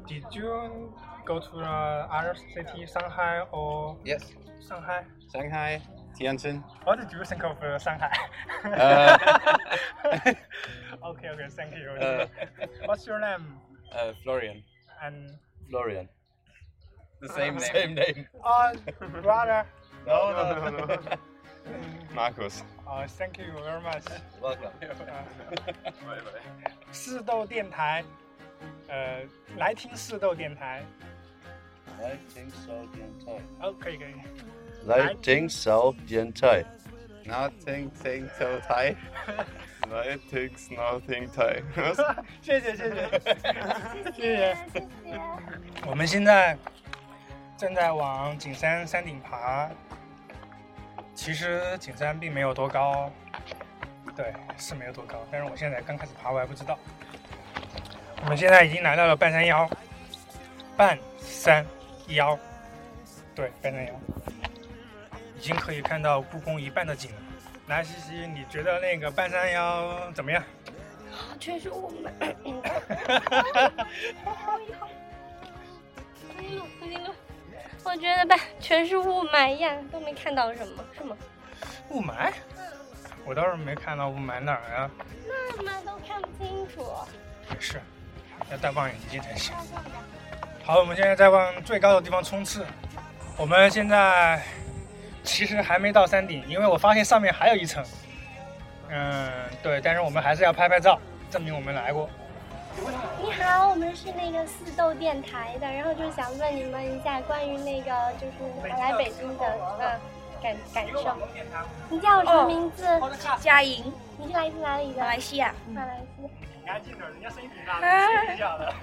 [0.09, 0.92] Did you
[1.24, 4.22] go to the other city, Shanghai or Yes,
[4.66, 5.05] Shanghai?
[5.32, 5.82] Shanghai,
[6.18, 6.62] Tianjin.
[6.84, 8.12] What did you think of uh, Shanghai?
[8.64, 9.18] Uh,
[11.11, 11.88] okay, okay, thank you.
[11.90, 12.26] Uh,
[12.86, 13.44] What's your name?
[13.92, 14.62] uh, Florian.
[15.03, 15.30] And
[15.70, 16.09] Florian.
[17.20, 17.72] The same name.
[17.72, 18.26] Same name.
[18.44, 18.74] uh,
[19.22, 19.66] brother.
[20.07, 20.99] No, no, no, no.
[22.14, 22.62] Marcus.
[22.88, 24.05] Uh, thank you very much.
[24.40, 24.70] Welcome.
[24.80, 26.72] 拜拜。
[26.92, 28.05] 四豆电台，
[28.88, 29.22] 呃，
[29.57, 30.84] 来听四豆电台。
[32.01, 33.32] 来听少电台。
[33.62, 34.14] 哦，可以可以。
[34.86, 36.64] 来听少电台。
[37.24, 38.95] Nothing, think so Thai.
[39.88, 41.62] Nothing, nothing Thai.
[42.41, 43.22] 谢谢谢谢
[44.16, 44.57] 谢谢。
[45.86, 46.57] 我们现在
[47.57, 49.70] 正在往景山山顶爬。
[51.14, 53.12] 其实景山并没有多高，
[54.16, 55.20] 对，是没有多高。
[55.30, 56.80] 但是我现在刚开始爬，我还不知道。
[58.24, 59.69] 我们现在已经来到了半山腰，
[60.78, 61.65] 半山
[62.07, 62.38] 腰，
[63.36, 63.93] 对，半山腰，
[65.38, 67.17] 已经可以看到故宫一半的景了。
[67.67, 70.43] 来，西西，你觉得那个半山腰怎么样？
[71.39, 72.11] 全是雾霾。
[76.24, 77.13] 重新录，重新录。
[77.84, 81.17] 我觉得吧，全是雾霾呀，都没看到什么，是吗？
[81.89, 82.32] 雾霾？
[83.26, 84.91] 我倒是没看到雾霾哪儿啊？
[85.28, 86.86] 那么都看不清楚。
[87.49, 87.82] 也是，
[88.52, 89.54] 要戴望远镜才行。
[90.64, 92.66] 好，我们现在在往最高的地方冲刺。
[93.38, 94.41] 我们现在
[95.24, 97.84] 其实还没到山顶，因为我发现上面还有一层。
[98.89, 99.32] 嗯，
[99.64, 100.99] 对，但是我们还是要拍拍照，
[101.30, 102.10] 证明我们来过。
[103.22, 109.45] 你好，我们是那个四豆电台的，然后就是想问你们一下关于那个就是来北京的
[109.80, 109.99] 呃
[110.41, 111.18] 感感受。
[111.89, 112.86] 你叫什么名字？
[113.39, 114.99] 佳莹，你是来自哪里的？
[114.99, 115.54] 马来西亚。
[115.74, 116.30] 马来西亚。
[116.64, 118.74] 你安静点，人家声音挺大啊的，睡觉的。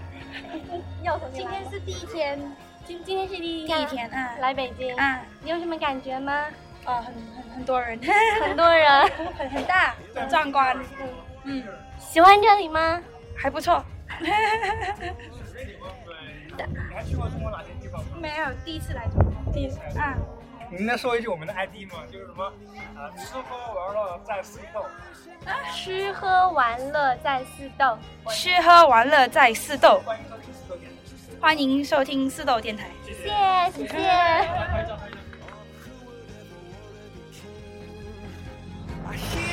[1.03, 2.39] 要今天是第一天，
[2.85, 6.47] 今今天是第一第一天啊来北京啊，你有什么感觉吗？
[6.85, 7.99] 哦，很很很多人，
[8.43, 10.77] 很多人， 很 很大，很壮观。
[11.45, 11.63] 嗯，
[11.99, 13.01] 喜欢这里吗？
[13.37, 13.85] 还不错。
[14.09, 14.15] 的。
[16.59, 18.17] 你还去过中国哪些地方吗？
[18.21, 19.53] 没有，第一次来中国。
[19.53, 20.17] 第一次啊，
[20.71, 22.01] 你能说一句我们的 ID 吗？
[22.13, 22.45] 就是什么
[22.95, 24.85] 啊，吃喝玩乐在四斗。
[25.75, 27.99] 吃喝玩乐在四斗。
[28.29, 30.03] 吃喝玩乐在四斗。
[31.41, 32.91] 欢迎收听四斗电台。
[33.07, 33.25] 谢谢
[33.73, 33.99] 谢谢。
[39.07, 39.48] I hear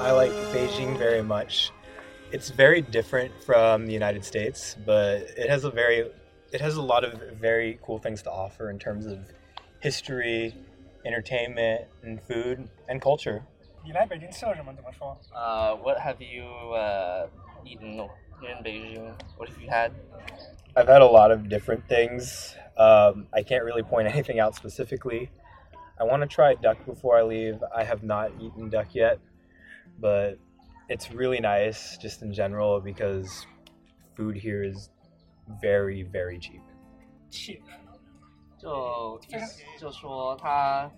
[0.00, 1.70] I like Beijing very much.
[2.32, 6.10] It's very different from the United States, but it has a very
[6.50, 9.18] it has a lot of very cool things to offer in terms of
[9.80, 10.54] history,
[11.04, 13.42] entertainment, and food and culture.
[13.84, 14.72] 你来北京吃了什么？
[14.74, 15.16] 怎么说？
[15.34, 16.44] Uh, what have you
[16.74, 17.28] uh,
[17.64, 18.00] eaten
[18.42, 19.12] in Beijing?
[19.36, 19.90] What have you had?
[20.74, 22.54] I've had a lot of different things.
[22.78, 25.28] Um, I can't really point anything out specifically.
[26.00, 27.62] I want to try duck before I leave.
[27.74, 29.18] I have not eaten duck yet,
[29.99, 30.37] But
[30.87, 33.45] it's really nice just in general because
[34.15, 34.89] food here is
[35.61, 36.61] very, very cheap.
[37.29, 37.61] 气。
[38.57, 39.19] 就
[39.79, 40.89] 就说他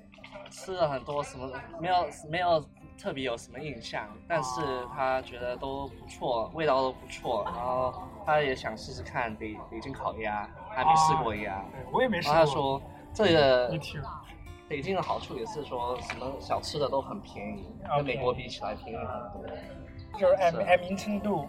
[0.52, 4.62] 吃了很多什么，没有没有特别有什么印象，但是
[4.94, 7.94] 他觉得都不错，味道都不错，然后
[8.26, 11.64] 他也想试试看北北京烤鸭，还没试过鸭。
[11.72, 12.82] 对我也没试过然后他说
[13.14, 14.02] 这个 Me too
[14.74, 17.64] 北京的好处也是说什么小吃的都很便宜，
[17.96, 19.46] 跟美国比起来便宜很多。
[20.20, 21.48] 就是爱爱民成都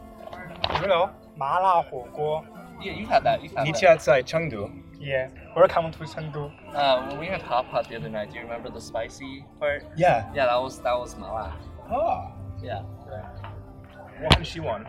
[0.79, 2.45] 牛肉麻辣火锅。
[2.83, 3.41] Yeah, you had that.
[3.41, 3.81] You had 你 that.
[3.81, 4.69] 家在成都
[5.01, 6.51] ？Yeah, welcome to 成都。
[6.75, 9.85] Uh, when we had hot pot the other night, do you remember the spicy part?
[9.97, 10.31] Yeah.
[10.35, 11.57] Yeah, that was that was 麻辣。
[11.89, 12.31] 哦
[12.63, 12.83] ，Yeah.
[14.23, 14.85] 我很喜欢。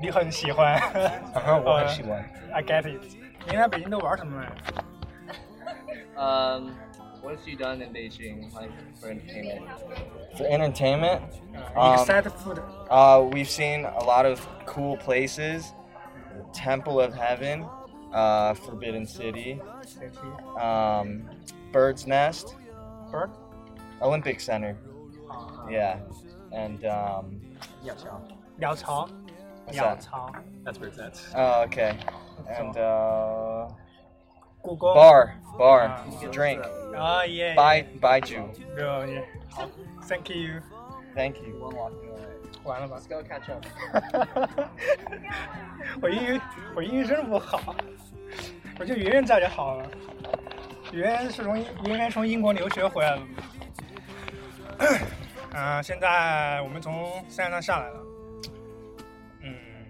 [0.00, 0.78] 你很喜欢。
[0.78, 2.24] 哈我很喜欢。
[2.52, 3.02] I get it。
[3.50, 4.48] 你来北京都玩什么呢
[6.16, 6.70] ？Um,
[7.26, 8.70] What's you done in Beijing, like
[9.00, 9.68] for entertainment?
[10.38, 11.24] For entertainment,
[11.74, 15.72] um, food, uh, we've seen a lot of cool places.
[16.52, 17.66] Temple of Heaven,
[18.12, 19.60] uh, Forbidden City,
[20.56, 21.28] um,
[21.72, 22.54] Bird's Nest,
[23.10, 23.32] Bird,
[24.00, 24.78] Olympic Center.
[25.28, 25.68] Uh-huh.
[25.68, 25.98] Yeah,
[26.52, 27.40] and um,
[27.82, 29.08] Yao Chao.
[29.64, 30.06] What's that?
[30.62, 31.24] That's Bird's Nest.
[31.34, 31.98] Oh, okay.
[32.48, 32.76] And.
[32.76, 33.68] Uh,
[34.66, 34.92] 故宫。
[34.94, 36.30] bar, bar, Ah.
[36.32, 36.60] drink.
[36.98, 37.54] 啊耶。
[37.54, 38.42] Bai Baiju.
[38.78, 39.24] 哦耶。
[39.48, 39.62] 好
[40.08, 40.60] ，Thank you。
[41.14, 41.72] Thank you.
[42.64, 43.64] 完了吧 Let's go catch up.
[46.02, 46.40] 我英语
[46.74, 47.76] 我英语真不好，
[48.80, 49.86] 我就圆圆在就好了。
[50.92, 53.22] 圆圆是从圆圆从英国留学回来的。
[55.52, 58.15] 嗯、 现在我们从山上下来了，嗯，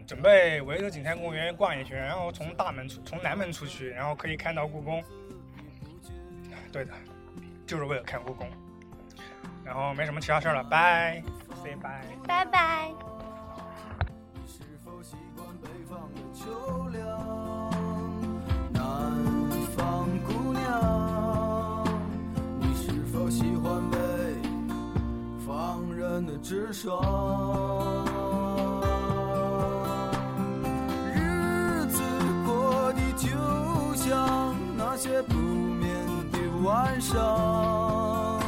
[0.07, 5.03] 准备围着景泰公园逛一圈，然后从大门出，从南门出去，然后可以看到故宫。
[6.73, 6.93] 对的，
[7.67, 8.49] 就是为了看故宫。
[9.65, 11.23] 然后没什么其他事儿了，拜
[11.63, 11.91] ，say bye。
[12.27, 12.93] 拜拜。
[16.33, 17.71] 秋凉，
[18.73, 18.81] 南
[19.75, 21.85] 方姑娘，
[22.61, 23.99] 你是否喜欢北
[25.45, 28.16] 方人的直爽？
[32.97, 33.29] 你就
[33.95, 35.95] 像那些不眠
[36.33, 38.41] 的晚上，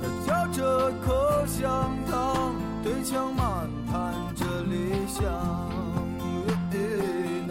[0.00, 2.54] 他嚼着口香糖，
[2.84, 5.24] 对墙漫谈着理想。
[7.48, 7.50] 南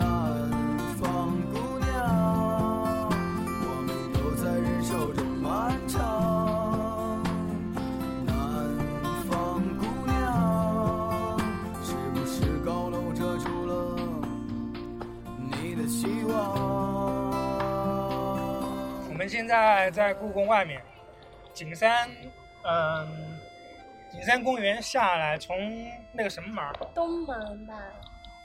[1.00, 3.10] 方姑娘，
[3.66, 6.25] 我们都在忍受着漫长。
[19.36, 20.82] 现在在故宫外面，
[21.54, 22.10] 景山，
[22.64, 23.38] 嗯，
[24.10, 25.58] 景山公园下来，从
[26.14, 27.74] 那个什么门儿，东门吧，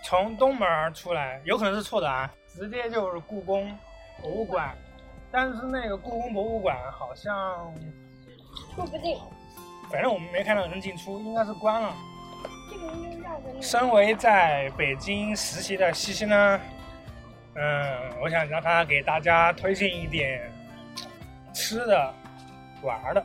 [0.03, 3.73] 从东门儿出来，有可能是错的啊，直接就是故宫
[4.21, 4.77] 博物馆。
[5.31, 7.73] 但是那个故宫博物馆好像，
[8.75, 9.17] 说不定
[9.93, 11.95] 反正我们没看到人进出，应该是关了。
[12.69, 13.63] 这个应该绕着那。
[13.63, 16.61] 身为在北京实习的西西呢，
[17.55, 20.53] 嗯，我想让他给大家推荐一点
[21.53, 22.13] 吃的、
[22.83, 23.25] 玩儿的，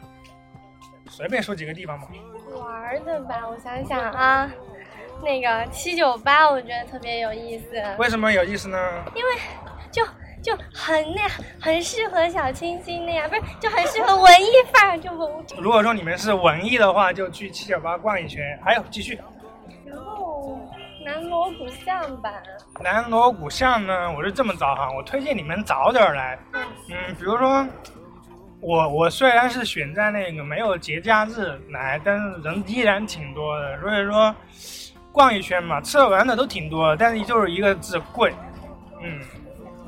[1.10, 2.08] 随便说几个地方吧。
[2.56, 4.50] 玩儿的吧，我想想啊，
[5.24, 8.78] 那个七九八我觉得特别有意思，为什么有意思呢？
[9.16, 9.30] 因为
[9.92, 10.04] 就
[10.42, 11.28] 就很那
[11.60, 18.60] 很适合小清新那样，不是就很适合文艺范儿，就文如果说你们是文艺的话，就去七九八逛一圈。
[18.64, 19.20] 还有继续，
[19.86, 20.60] 然后
[21.06, 22.32] 南锣鼓巷吧，
[22.82, 26.38] 南锣鼓巷呢，我是这么找哈，我推荐你们早点儿来。
[26.54, 27.68] 嗯，比如说，
[28.60, 34.36] 我我虽然是选在那个没有节假日来，但是人依然挺多的，所以说
[35.12, 38.34] 逛一圈嘛，吃的玩的都挺多的，但是就是一个字贵。
[39.02, 39.20] 嗯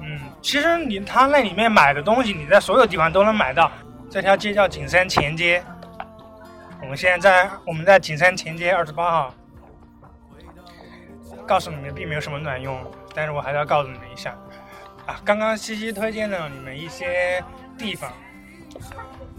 [0.02, 3.72] 嗯，其实你他那里面买的东西，你在所有地方都能买到。
[4.10, 5.61] 这条街叫景山前街，
[6.81, 9.34] 我们现在在我们在景山前街二十八号。
[11.45, 12.77] 告诉你们并没有什么卵用，
[13.15, 14.35] 但是我还是要告诉你们一下
[15.06, 15.15] 啊。
[15.23, 17.41] 刚刚西西推荐了你们一些
[17.77, 18.11] 地方，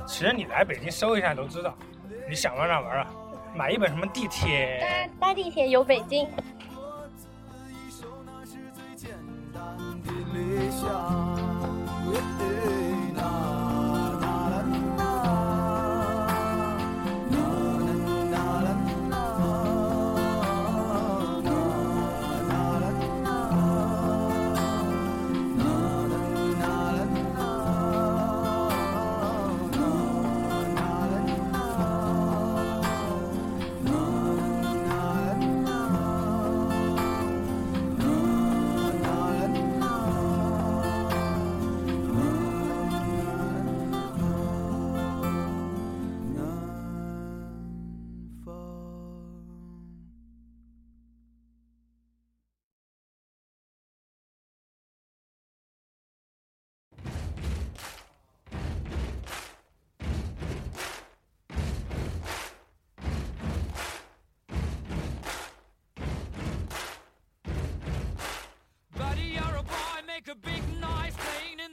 [0.06, 1.74] 其实你来北京搜一下都知道，
[2.28, 3.06] 你想玩哪玩啊？
[3.55, 5.10] 买一本什么地铁？
[5.19, 6.28] 搭地铁游北京。
[10.35, 11.38] 理想。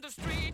[0.06, 0.45] The street.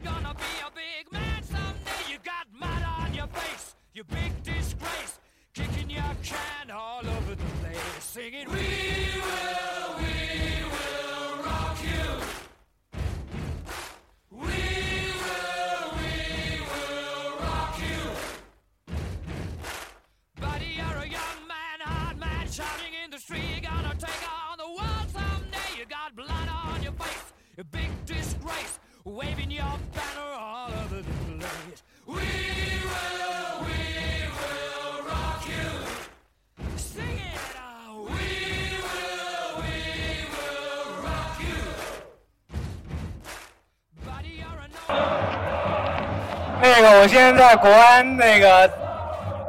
[47.01, 48.69] 我现在在国安那个，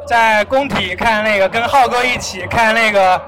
[0.07, 3.21] 在工体看那个，跟浩哥一起看那个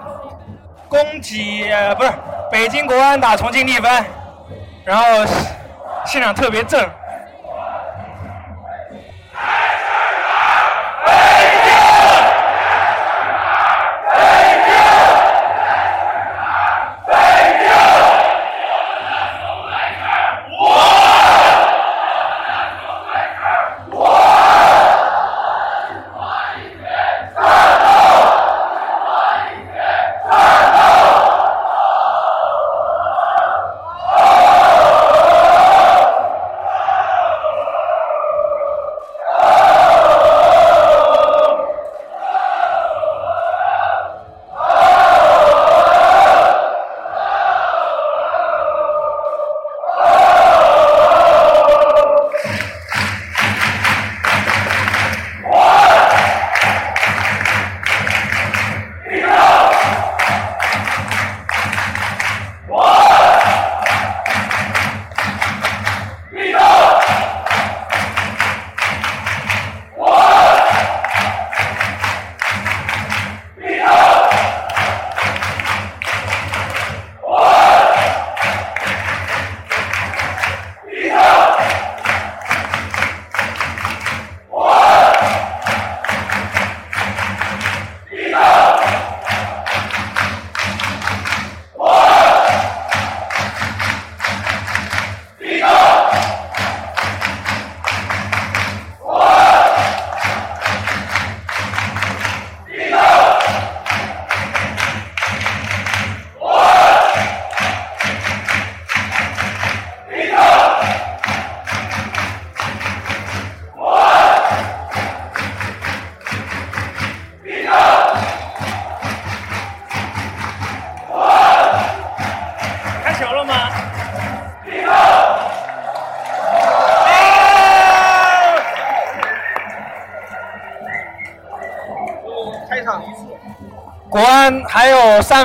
[0.88, 1.66] 工体，
[1.98, 2.10] 不是
[2.50, 4.02] 北京国安打重庆力帆，
[4.82, 5.04] 然后
[6.06, 6.80] 现场特别正。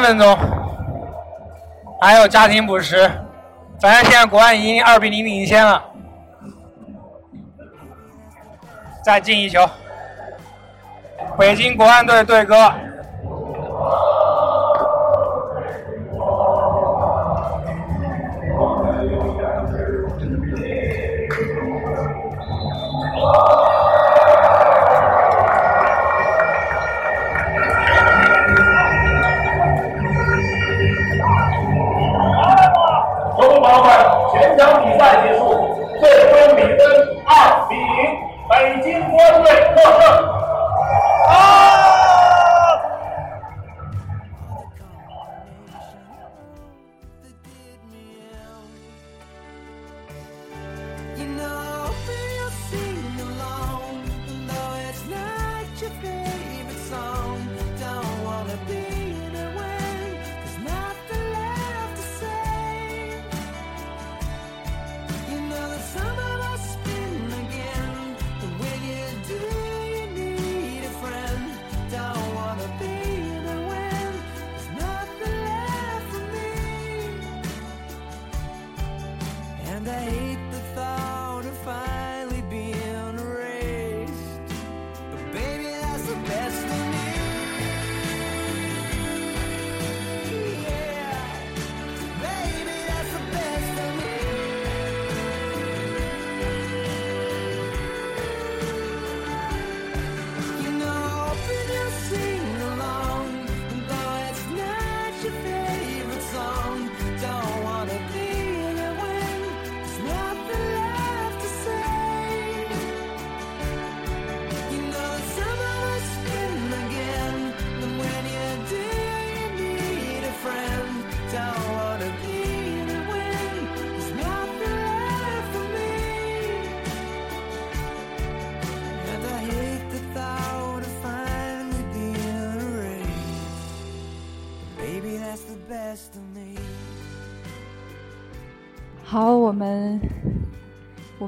[0.09, 0.37] 有三分钟，
[2.01, 3.09] 还有家庭补时，
[3.79, 5.83] 反正现在国安已经二比零领先了，
[9.03, 9.69] 再进一球，
[11.37, 12.71] 北京国安队队歌。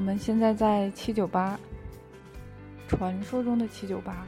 [0.02, 1.58] 们现在在七九八，
[2.88, 4.26] 传说中的七九八。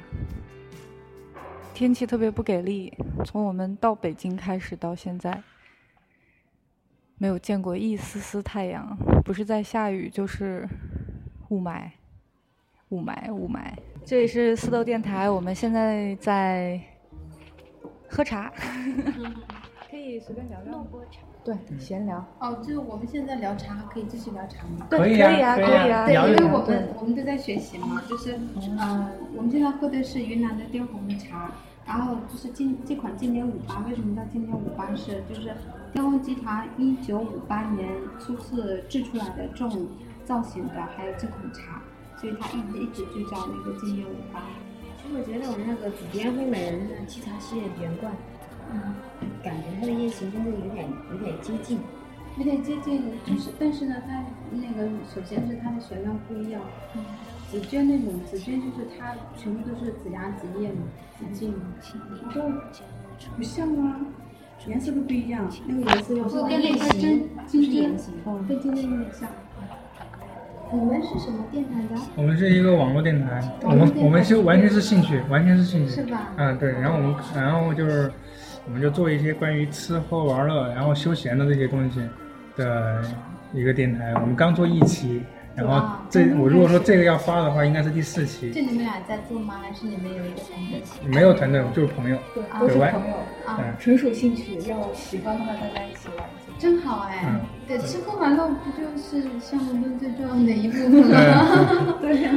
[1.74, 5.42] 天气特别不给力，从我们到北京开始到现在，
[7.18, 10.68] 没有见过一丝丝太阳，不是在下雨就是
[11.48, 11.90] 雾霾，
[12.90, 13.74] 雾霾，雾霾。
[14.04, 16.80] 这里是四豆电台，我们现在在
[18.08, 18.52] 喝茶，
[19.90, 20.86] 可以随便聊聊。
[21.44, 22.24] 对，闲聊。
[22.38, 24.86] 哦，就是我们现在聊茶，可以继续聊茶吗？
[24.88, 28.32] 可以啊可以啊可以啊对，因为我们我们都在学习嘛，就是
[28.78, 31.50] 呃，我们现在喝的是云南的滇红的茶，
[31.86, 34.88] 然后就是今这款经典五八，为什么叫经典五八？
[34.96, 35.54] 是就是
[35.92, 39.86] 滇红集团一九五八年初次制出来的这种
[40.24, 41.82] 造型的，还有这款茶，
[42.18, 44.40] 所以它一直一直就叫那个经典五八。
[44.96, 48.10] 其实我觉得我们那个祖编灰美人的沏茶系列原罐，
[48.74, 48.94] 嗯，
[49.42, 51.78] 感觉它的夜行真的有点有点接近。
[52.36, 56.60] 有点接近，就是但是呢，它那个首先是它的选料不一样。
[57.48, 60.82] 紫鹃那种紫鹃就是它全部都是紫芽紫叶嘛，
[61.16, 61.58] 紫茎嘛，
[62.34, 62.50] 然后
[63.36, 64.00] 不像啊，
[64.66, 69.28] 颜色都不一样，那个颜色要跟那个真金针，哦，跟金针有点像。
[70.72, 72.00] 你们是什么电台的？
[72.16, 78.10] 我们是一个网络电台，我们我们是完全是兴趣，完全是兴趣，是吧嗯，对，然后我们然后就是
[78.66, 82.00] 我们就做一些关于吃喝玩乐，然后休闲的这些东西
[82.56, 83.02] 的
[83.52, 84.12] 一个电台。
[84.14, 85.22] 我们刚做一期，
[85.54, 88.52] 然后这我如果说这个要发的话，应该是第四就期。
[88.54, 89.60] 你们俩在做吗？
[89.62, 90.82] 还是你们有一个团队？
[91.06, 92.18] 没有团队，就是朋友，
[92.58, 93.16] 都是朋友
[93.78, 96.26] 纯属兴趣，要喜欢的话大家一起玩。
[96.56, 97.40] 真好哎嗯！
[97.66, 101.98] 对，吃喝玩乐不就是项目中最重要的一部分吗？
[102.00, 102.32] 对呀，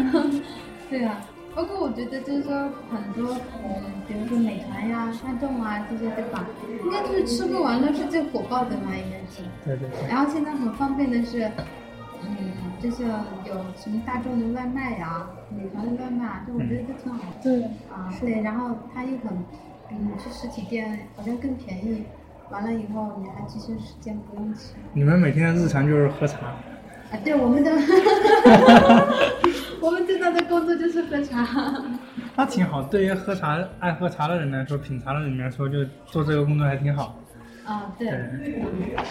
[0.89, 1.17] 对呀。
[1.57, 2.51] 包括我觉得就是说
[2.91, 3.35] 很多
[3.65, 3.71] 嗯，
[4.07, 6.45] 比如说美团呀、大众啊这些，对吧？
[6.85, 9.41] 应该就是吃喝玩乐是最火爆的嘛，应该是。
[9.65, 10.07] 对对对。
[10.07, 11.49] 然后现在很方便的是，
[12.21, 13.01] 嗯，就是
[13.45, 17.23] 有什么大众的外卖呀、美团的外卖啊，这我觉得都挺好。
[17.41, 19.35] 对啊，对，然后它又很
[19.89, 22.03] 比你去实体店好像更便宜。
[22.51, 24.75] 完了以后你还节省时间，不用吃。
[24.93, 26.37] 你们每天的日常就是喝茶，
[27.11, 27.71] 啊，对，我们的，
[29.81, 31.47] 我们最大的工作就是喝茶。
[32.35, 32.83] 那挺好。
[32.83, 37.17] 对于喝茶爱喝茶的人来说，品茶的人来说，就做这个工作还挺好。
[37.65, 38.63] 啊，对对，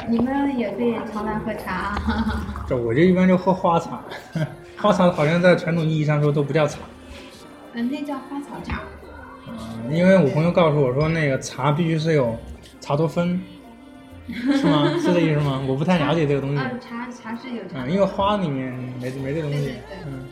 [0.09, 1.97] 你们也可以常来喝茶。
[2.67, 4.03] 这我就一般就喝花茶，
[4.79, 6.79] 花茶好像在传统意义上说都不叫茶。
[7.75, 8.81] 嗯，那叫花草茶。
[9.49, 12.37] 嗯因为我朋友告诉我说，那个茶必须是有
[12.81, 13.39] 茶多酚，
[14.33, 14.89] 是吗？
[14.99, 15.63] 是这意思吗？
[15.69, 16.59] 我不太了解这个东西。
[16.59, 19.99] 啊，茶茶是有茶嗯，因为花里面没没这东西对对对。
[20.07, 20.25] 嗯，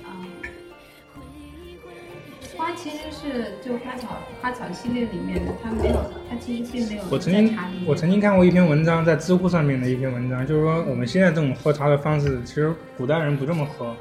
[2.65, 5.97] 花其实是就花草花草系列里面的，它没有，
[6.31, 7.55] 它其实并没有我曾经。
[7.86, 13.95] 我曾经看过一篇文章，在知乎上面的一篇文章，就是说我们现在这种喝茶的方式，其实古代人不这么喝。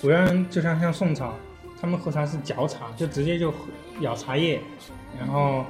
[0.00, 1.34] 古代人就像像宋朝，
[1.80, 3.52] 他们喝茶是嚼茶，就直接就
[4.02, 4.60] 咬茶叶，
[5.18, 5.64] 然后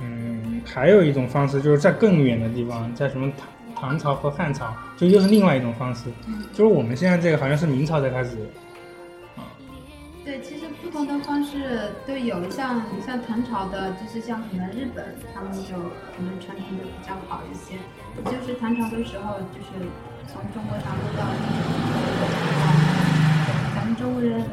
[0.00, 6.10] 嗯，还有一种方式就是在更远的地方，在什么唐唐朝和汉朝，就又是另外一种方式。
[6.52, 8.71] 就是我们现在这个好像是明朝才开始，对，
[10.92, 15.02] 其实不同的方式都有，像像唐朝的，就是像可能日本，
[15.34, 15.74] 他们就
[16.14, 17.78] 可能传承的比较好一些。
[18.22, 19.88] 就是唐朝的时候，就是
[20.28, 21.24] 从中国大陆到
[23.74, 24.44] 咱们中国人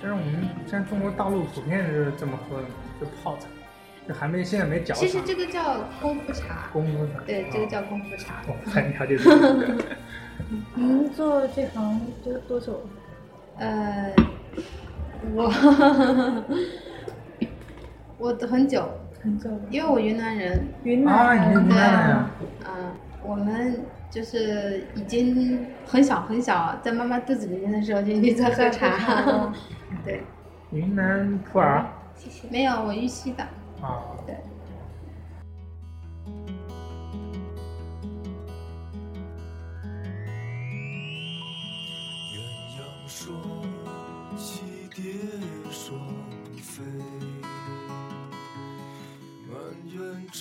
[0.00, 2.68] 但是我们现在中国大陆普遍是这么喝的，
[3.00, 3.48] 就泡茶，
[4.06, 4.94] 就还没现在没嚼。
[4.94, 8.36] 其实这个叫功夫茶，功夫茶，对，这个叫功夫茶。
[8.46, 9.84] 我不太了解这个。
[10.74, 12.80] 您做这行多多久？
[13.58, 14.14] 呃，
[15.34, 15.52] 我
[18.18, 18.88] 我很久
[19.22, 20.66] 很久，因为我云南人。
[20.84, 22.30] 云啊，云南人对啊？
[22.66, 22.92] 嗯，
[23.22, 23.80] 我们
[24.10, 29.52] 就是已经很小很小，在妈妈肚子里面的时候就已经在喝茶。
[30.04, 30.22] 对，
[30.70, 31.84] 云南普洱
[32.50, 33.42] 没有，我玉溪的。
[33.82, 34.16] 啊。
[34.26, 34.36] 对。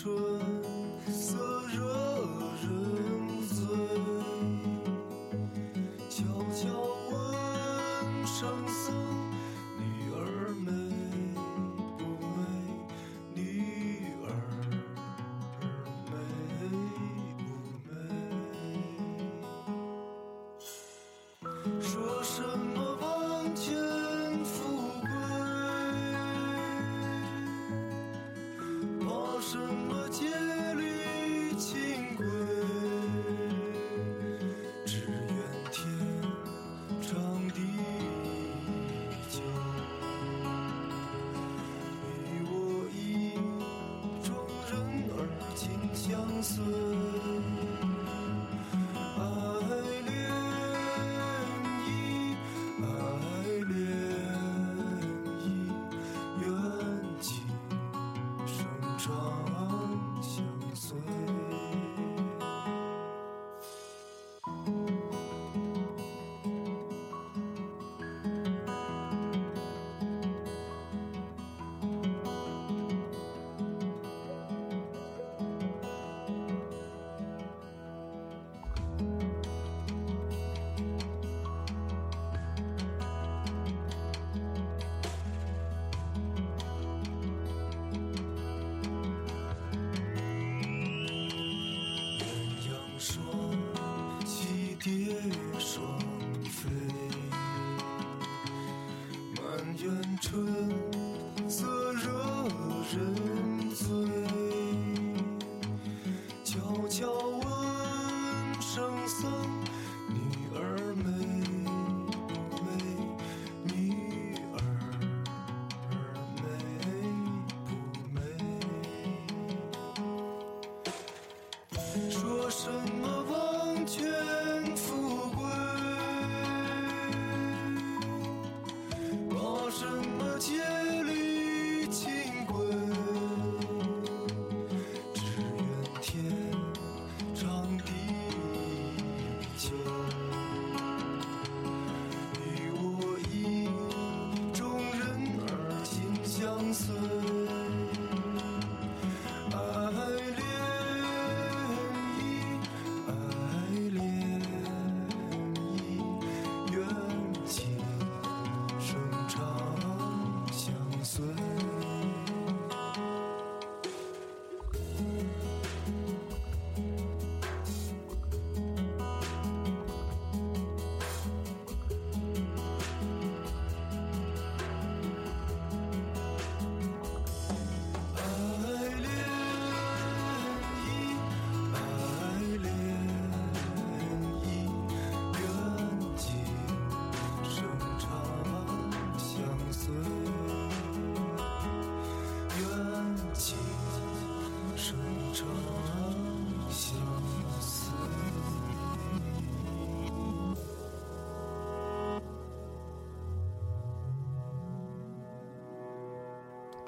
[0.02, 0.59] 春。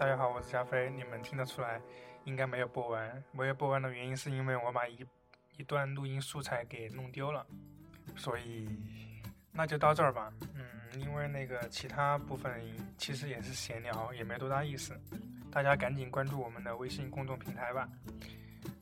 [0.02, 0.90] 大家好，我是加菲。
[0.90, 1.80] 你们听得出来，
[2.24, 3.24] 应该没有播完。
[3.32, 5.06] 没有播完的原因是因为我把一
[5.58, 7.46] 一段录音素材给弄丢了，
[8.18, 8.68] 所以
[9.52, 10.34] 那就到这儿吧。
[10.56, 12.52] 嗯，因为那个其他部分
[12.98, 15.00] 其实也是闲聊，也没多大意思。
[15.52, 17.88] 大家赶紧关注我们的微信公众平台吧，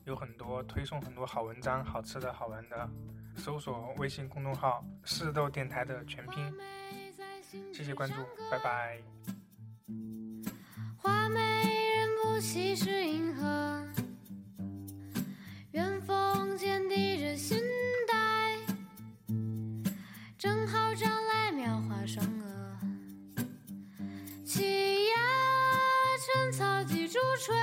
[0.04, 2.88] 有很多推送很多好文章、好吃的好玩的。
[3.36, 6.50] 搜索微信公众号“四豆电台”的全拼。
[7.74, 9.02] 谢谢关注，拜拜。
[12.40, 13.84] 人不稀是银河，
[15.72, 17.58] 远风间滴着信
[18.08, 18.56] 带，
[20.38, 23.44] 正好招来描画双蛾。
[24.42, 24.62] 栖
[25.10, 25.16] 鸦
[26.24, 27.54] 趁草几株垂，